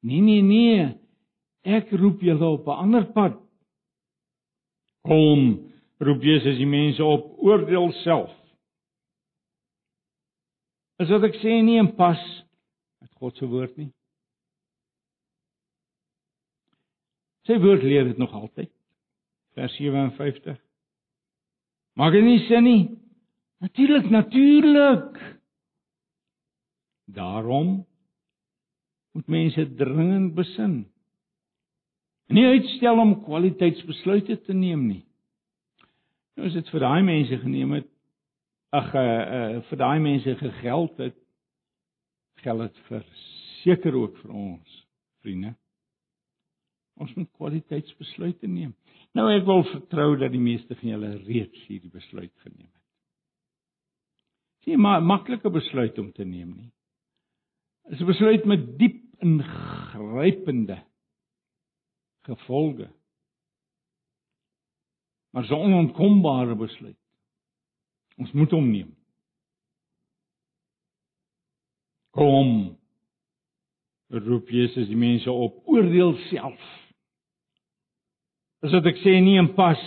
Nee 0.00 0.20
nee 0.20 0.42
nee. 0.42 0.88
Ek 1.66 1.90
roep 1.92 2.22
julle 2.24 2.46
op 2.46 2.66
'n 2.66 2.80
ander 2.86 3.04
pad. 3.12 3.36
Kom, 5.06 5.46
roep 6.00 6.24
Jesus 6.24 6.58
die 6.60 6.68
mense 6.68 7.04
op, 7.04 7.32
oordeel 7.40 7.92
self. 8.02 8.32
Is 11.00 11.08
wat 11.08 11.24
ek 11.30 11.38
sê 11.40 11.60
nie 11.64 11.78
in 11.80 11.94
pas 11.96 12.20
met 13.00 13.12
God 13.16 13.38
se 13.40 13.48
woord 13.48 13.72
nie? 13.80 13.88
Sy 17.48 17.56
woord 17.62 17.84
leer 17.86 18.10
dit 18.10 18.20
nog 18.20 18.34
altyd. 18.36 18.68
Vers 19.56 19.72
57. 19.80 20.58
Maak 21.98 22.12
dit 22.14 22.26
nie 22.26 22.42
sin 22.46 22.66
nie? 22.68 22.82
Natuurlik, 23.64 24.10
natuurlik. 24.12 25.16
Daarom 27.10 27.80
moet 29.16 29.26
mense 29.26 29.64
dringend 29.74 30.36
besin 30.36 30.84
nie 32.34 32.46
uitstel 32.46 33.00
om 33.00 33.16
kwaliteitsbesluite 33.24 34.40
te 34.46 34.54
neem 34.54 34.86
nie. 34.86 35.04
Nou 36.36 36.48
as 36.48 36.56
dit 36.56 36.68
vir 36.72 36.84
daai 36.84 37.02
mense 37.02 37.38
geneem 37.42 37.72
het 37.78 37.88
ag 38.76 38.92
uh, 38.94 39.00
uh, 39.02 39.62
vir 39.68 39.80
daai 39.80 39.98
mense 40.00 40.36
gegeld 40.38 41.02
het 41.02 41.16
geld 42.40 42.62
dit 42.62 42.78
vir 42.88 43.02
seker 43.60 43.96
ook 43.98 44.16
vir 44.22 44.32
ons 44.32 44.76
vriende. 45.20 45.54
Ons 47.00 47.12
moet 47.16 47.28
kwaliteitsbesluite 47.36 48.48
neem. 48.48 48.74
Nou 49.16 49.26
ek 49.32 49.44
wil 49.48 49.64
vertrou 49.72 50.14
dat 50.20 50.32
die 50.32 50.42
meeste 50.42 50.76
van 50.78 50.92
julle 50.94 51.14
reeds 51.26 51.66
hierdie 51.68 51.92
besluit 51.92 52.32
geneem 52.44 52.68
het. 52.68 52.76
Dis 54.60 54.72
nie 54.72 54.76
'n 54.76 55.04
maklike 55.04 55.50
besluit 55.50 55.98
om 55.98 56.12
te 56.12 56.24
neem 56.24 56.54
nie. 56.56 56.70
Dit 57.84 57.98
is 57.98 58.00
'n 58.00 58.06
besluit 58.06 58.44
met 58.44 58.78
diep 58.78 59.02
ingrypende 59.20 60.78
gevolge. 62.28 62.90
Maar 65.30 65.44
so 65.44 65.56
'n 65.56 65.72
onontkombare 65.72 66.54
besluit. 66.54 66.98
Ons 68.16 68.32
moet 68.32 68.50
hom 68.50 68.70
neem. 68.70 68.96
Kom. 72.10 72.78
Roep 74.06 74.48
Jesus 74.48 74.86
die 74.86 74.96
mense 74.96 75.30
op, 75.30 75.68
oordeel 75.68 76.16
self. 76.16 76.62
Dis 78.60 78.72
wat 78.72 78.86
ek 78.90 78.98
sê 79.00 79.20
nie 79.22 79.38
in 79.38 79.54
pas 79.54 79.80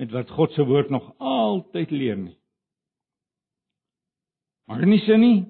met 0.00 0.10
wat 0.10 0.30
God 0.30 0.52
se 0.56 0.64
woord 0.64 0.90
nog 0.90 1.12
altyd 1.18 1.90
leer 1.90 2.16
nie. 2.16 2.36
Maar 4.66 4.86
nie 4.86 5.02
sin 5.04 5.20
nie. 5.20 5.40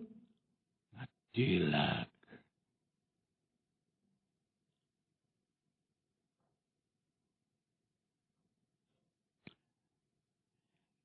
Natuurlik. 0.96 2.09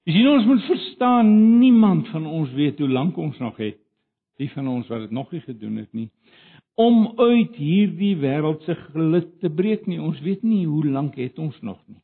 Jy 0.06 0.13
sien 0.13 0.28
ons 0.30 0.46
moet 0.46 0.65
verstaan 0.68 1.30
niemand 1.60 2.08
van 2.13 2.28
ons 2.30 2.52
weet 2.54 2.80
hoe 2.80 2.89
lank 2.89 3.18
ons 3.18 3.38
nog 3.41 3.58
het. 3.58 3.80
Die 4.38 4.52
van 4.52 4.68
ons 4.68 4.89
wat 4.91 5.08
dit 5.08 5.13
nog 5.15 5.32
nie 5.32 5.41
gedoen 5.41 5.80
het 5.82 5.94
nie 5.94 6.10
om 6.76 7.13
uit 7.20 7.56
hierdie 7.56 8.15
wêreld 8.20 8.65
se 8.68 8.76
gelid 8.76 9.30
te 9.39 9.50
breek 9.50 9.86
nie. 9.88 10.02
Ons 10.02 10.20
weet 10.24 10.44
nie 10.44 10.65
hoe 10.68 10.84
lank 10.91 11.15
het 11.15 11.39
ons 11.39 11.56
nog 11.63 11.80
nie. 11.88 12.02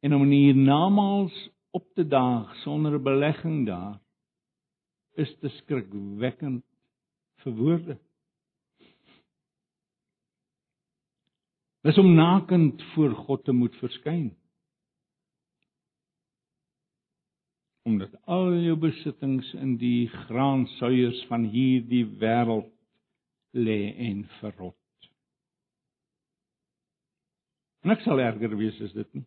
En 0.00 0.14
om 0.16 0.22
nie 0.28 0.54
namals 0.54 1.34
op 1.76 1.84
te 1.94 2.06
daag 2.06 2.54
sonder 2.62 2.96
belegging 3.02 3.66
daar 3.66 3.98
is 5.18 5.34
te 5.42 5.50
skrikwekkend 5.58 6.64
vir 7.42 7.56
woorde. 7.58 7.98
Dis 11.80 11.98
om 11.98 12.14
nakend 12.14 12.82
voor 12.92 13.14
God 13.14 13.44
te 13.44 13.52
moet 13.52 13.76
verskyn. 13.80 14.28
Omdat 17.88 18.12
al 18.24 18.52
jou 18.60 18.76
besittings 18.76 19.54
in 19.56 19.78
die 19.80 20.08
graansuiers 20.26 21.22
van 21.30 21.48
hierdie 21.48 22.04
wêreld 22.20 22.68
lê 23.56 23.80
en 24.10 24.26
verrot. 24.38 24.76
Niks 27.88 28.04
sal 28.04 28.20
erger 28.20 28.52
wees 28.60 28.76
as 28.84 28.92
dit 28.92 29.16
nie. 29.16 29.24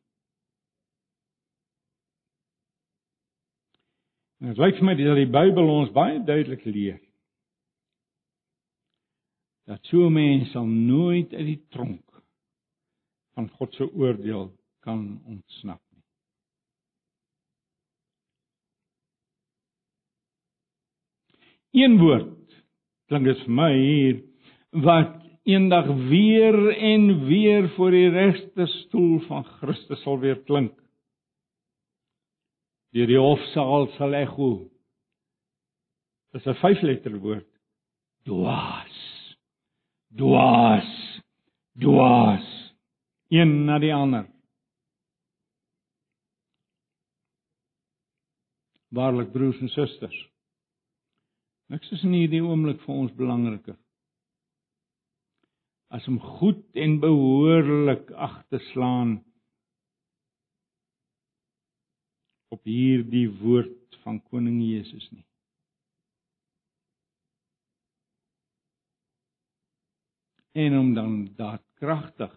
En 4.43 4.51
dit 4.51 4.61
lyk 4.61 4.77
vir 4.77 4.85
my 4.85 4.95
dat 4.99 5.17
die 5.17 5.33
Bybel 5.33 5.73
ons 5.79 5.91
baie 5.95 6.21
duidelik 6.21 6.65
leer 6.69 7.01
dat 9.63 9.79
so 9.87 10.09
mense 10.11 10.51
sal 10.51 10.65
nooit 10.67 11.31
uit 11.31 11.45
die 11.47 11.61
tronk 11.71 12.12
van 13.33 13.49
God 13.57 13.73
se 13.73 13.87
oordeel 13.93 14.51
kan 14.83 15.21
ontsnap 15.25 15.81
nie. 15.93 16.03
Een 21.83 21.97
woord 22.01 22.55
klink 23.09 23.29
dit 23.29 23.43
vir 23.45 23.55
my 23.57 23.71
hier 23.73 24.21
wat 24.85 25.19
eendag 25.49 25.89
weer 26.09 26.57
en 26.77 27.25
weer 27.27 27.69
voor 27.75 27.91
die 27.91 28.09
regterstoel 28.13 29.19
van 29.27 29.43
Christus 29.59 30.01
sal 30.05 30.21
weer 30.21 30.39
klink. 30.47 30.75
Deur 32.93 33.09
die 33.09 33.19
hofsaal 33.19 33.89
sal 33.97 34.13
ekho. 34.21 34.51
Dis 36.33 36.45
'n 36.47 36.57
vyfletter 36.61 37.17
woord. 37.19 37.49
Dwaas. 38.25 38.99
Dwaas. 40.13 40.91
Dwaas 41.73 42.62
een 43.33 43.53
na 43.65 43.79
die 43.81 43.93
ander. 43.93 44.27
Waarlik 48.93 49.31
broers 49.33 49.61
en 49.61 49.71
susters. 49.73 50.19
Niks 51.73 51.89
is 51.95 52.03
in 52.05 52.13
hierdie 52.13 52.43
oomblik 52.45 52.83
vir 52.85 52.99
ons 53.05 53.15
belangriker 53.17 53.79
as 55.93 56.07
om 56.09 56.17
goed 56.39 56.63
en 56.73 56.95
behoorlik 57.01 58.09
ag 58.17 58.39
te 58.49 58.57
slaan 58.71 59.19
op 62.53 62.63
hierdie 62.65 63.27
woord 63.41 63.97
van 64.01 64.17
koning 64.31 64.57
Jesus 64.61 65.05
nie. 65.13 65.25
En 70.53 70.77
om 70.79 70.93
dan 70.97 71.13
daadkragtig 71.37 72.33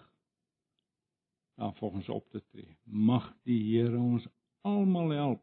dan 1.57 1.75
volgens 1.75 2.09
op 2.09 2.29
te 2.31 2.45
tree. 2.51 2.77
Mag 2.85 3.35
die 3.43 3.61
Here 3.73 3.99
ons 3.99 4.27
almal 4.61 5.11
help 5.11 5.43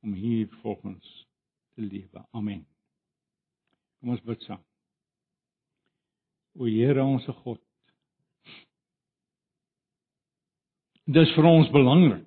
om 0.00 0.12
hier 0.12 0.48
volgens 0.62 1.28
te 1.74 1.80
lewe. 1.80 2.26
Amen. 2.30 2.66
Kom 3.98 4.12
ons 4.14 4.22
bid 4.22 4.42
saam. 4.46 4.62
O 6.58 6.68
Here 6.68 7.02
ons 7.02 7.26
God. 7.42 7.62
Dis 11.08 11.30
vir 11.32 11.48
ons 11.48 11.70
belangrik. 11.72 12.26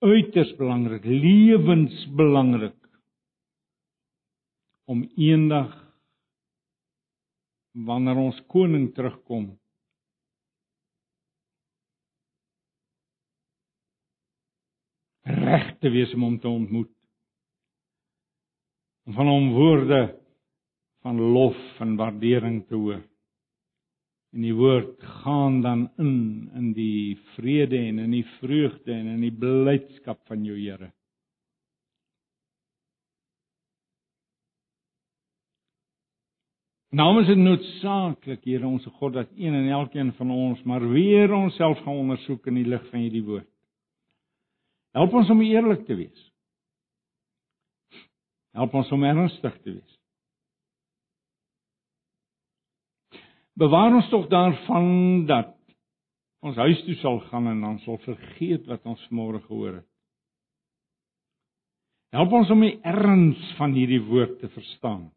Uiters 0.00 0.54
belangrik, 0.56 1.04
lewensbelangrik 1.04 2.76
om 4.90 5.04
eendag 5.14 5.74
wanneer 7.86 8.18
ons 8.18 8.40
koning 8.50 8.88
terugkom 8.96 9.52
reg 15.50 15.76
te 15.82 15.90
wees 15.90 16.14
om 16.14 16.26
hom 16.26 16.38
te 16.40 16.48
ontmoet. 16.48 16.92
Om 19.06 19.16
van 19.18 19.30
hom 19.30 19.52
woorde 19.56 20.00
van 21.02 21.20
lof 21.34 21.80
en 21.80 21.96
waardering 21.96 22.66
te 22.68 22.76
hoor. 22.76 23.02
En 24.30 24.44
die 24.46 24.54
woord 24.54 25.00
gaan 25.22 25.60
dan 25.64 25.88
in 25.98 26.50
in 26.54 26.72
die 26.76 27.18
vrede 27.34 27.78
en 27.78 27.98
in 27.98 28.14
die 28.14 28.26
vreugde 28.38 28.92
en 28.92 29.06
in 29.16 29.24
die 29.24 29.34
blydskap 29.34 30.20
van 30.30 30.44
jou 30.44 30.58
Here. 30.58 30.92
Nou 36.90 37.20
is 37.20 37.28
dit 37.30 37.38
noodsaaklik, 37.38 38.44
Here 38.44 38.66
ons 38.66 38.86
God, 38.98 39.14
dat 39.14 39.34
een 39.38 39.54
en 39.54 39.68
elkeen 39.70 40.12
van 40.18 40.30
ons 40.30 40.62
maar 40.62 40.88
weer 40.90 41.32
onsself 41.32 41.78
gaan 41.82 42.02
ondersoek 42.04 42.46
in 42.50 42.62
die 42.62 42.66
lig 42.66 42.86
van 42.90 43.06
hierdie 43.06 43.24
woord. 43.24 43.49
Help 44.96 45.14
ons 45.14 45.30
om 45.30 45.40
eerlik 45.44 45.86
te 45.86 45.94
wees. 45.94 46.26
Help 48.56 48.74
ons 48.74 48.90
om 48.92 49.04
ernstig 49.06 49.56
te 49.62 49.76
wees. 49.76 49.96
Bewaar 53.60 53.94
ons 53.94 54.08
tog 54.10 54.26
daarvan 54.32 55.26
dat 55.28 55.54
ons 56.40 56.56
huis 56.56 56.82
toe 56.86 56.96
sal 57.02 57.20
gaan 57.28 57.50
en 57.50 57.60
dan 57.60 57.78
sal 57.84 58.00
vergeet 58.06 58.66
wat 58.70 58.86
ons 58.88 59.02
môre 59.14 59.42
gehoor 59.44 59.80
het. 59.82 59.88
Help 62.16 62.32
ons 62.34 62.50
om 62.50 62.64
die 62.64 62.74
erns 62.82 63.42
van 63.58 63.76
hierdie 63.76 64.00
woord 64.02 64.40
te 64.40 64.48
verstaan. 64.50 65.10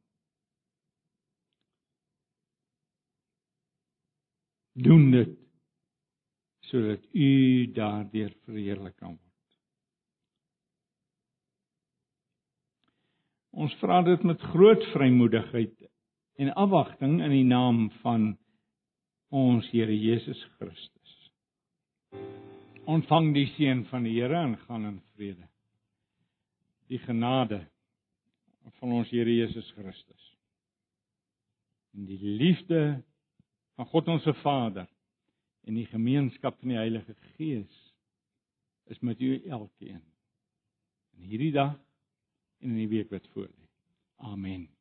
Doen 4.78 5.10
dit 5.14 5.40
sodat 6.70 7.06
u 7.14 7.30
daardeur 7.74 8.34
verheerlik 8.46 8.96
kan 8.98 9.16
word. 9.16 9.33
Ons 13.54 13.74
vra 13.78 14.02
dit 14.02 14.24
met 14.26 14.42
groot 14.50 14.82
vrymoedigheid 14.96 15.76
en 16.42 16.50
afwagting 16.58 17.20
in 17.22 17.34
die 17.36 17.46
naam 17.46 17.86
van 18.02 18.32
ons 19.30 19.68
Here 19.70 19.94
Jesus 19.94 20.40
Christus. 20.58 21.14
Ontvang 22.90 23.30
die 23.36 23.46
seën 23.54 23.86
van 23.92 24.08
die 24.08 24.16
Here 24.18 24.42
en 24.42 24.58
gaan 24.66 24.90
in 24.90 24.98
vrede. 25.14 25.46
Die 26.90 26.98
genade 27.06 27.62
van 28.80 28.98
ons 28.98 29.14
Here 29.14 29.30
Jesus 29.30 29.70
Christus. 29.78 30.26
En 31.94 32.10
die 32.10 32.20
liefde 32.42 33.04
van 33.78 33.90
God 33.94 34.10
ons 34.16 34.26
se 34.26 34.34
Vader 34.42 34.90
en 35.70 35.78
die 35.78 35.88
gemeenskap 35.94 36.58
van 36.58 36.74
die 36.74 36.82
Heilige 36.82 37.14
Gees 37.38 37.82
is 38.90 39.00
met 39.06 39.22
u 39.22 39.36
elkeen 39.46 40.02
in 41.14 41.30
hierdie 41.30 41.54
dag 41.54 41.78
en 42.64 42.70
in 42.70 42.76
die 42.76 42.88
week 42.88 43.10
wat 43.10 43.28
voorlê. 43.36 43.68
Amen. 44.16 44.73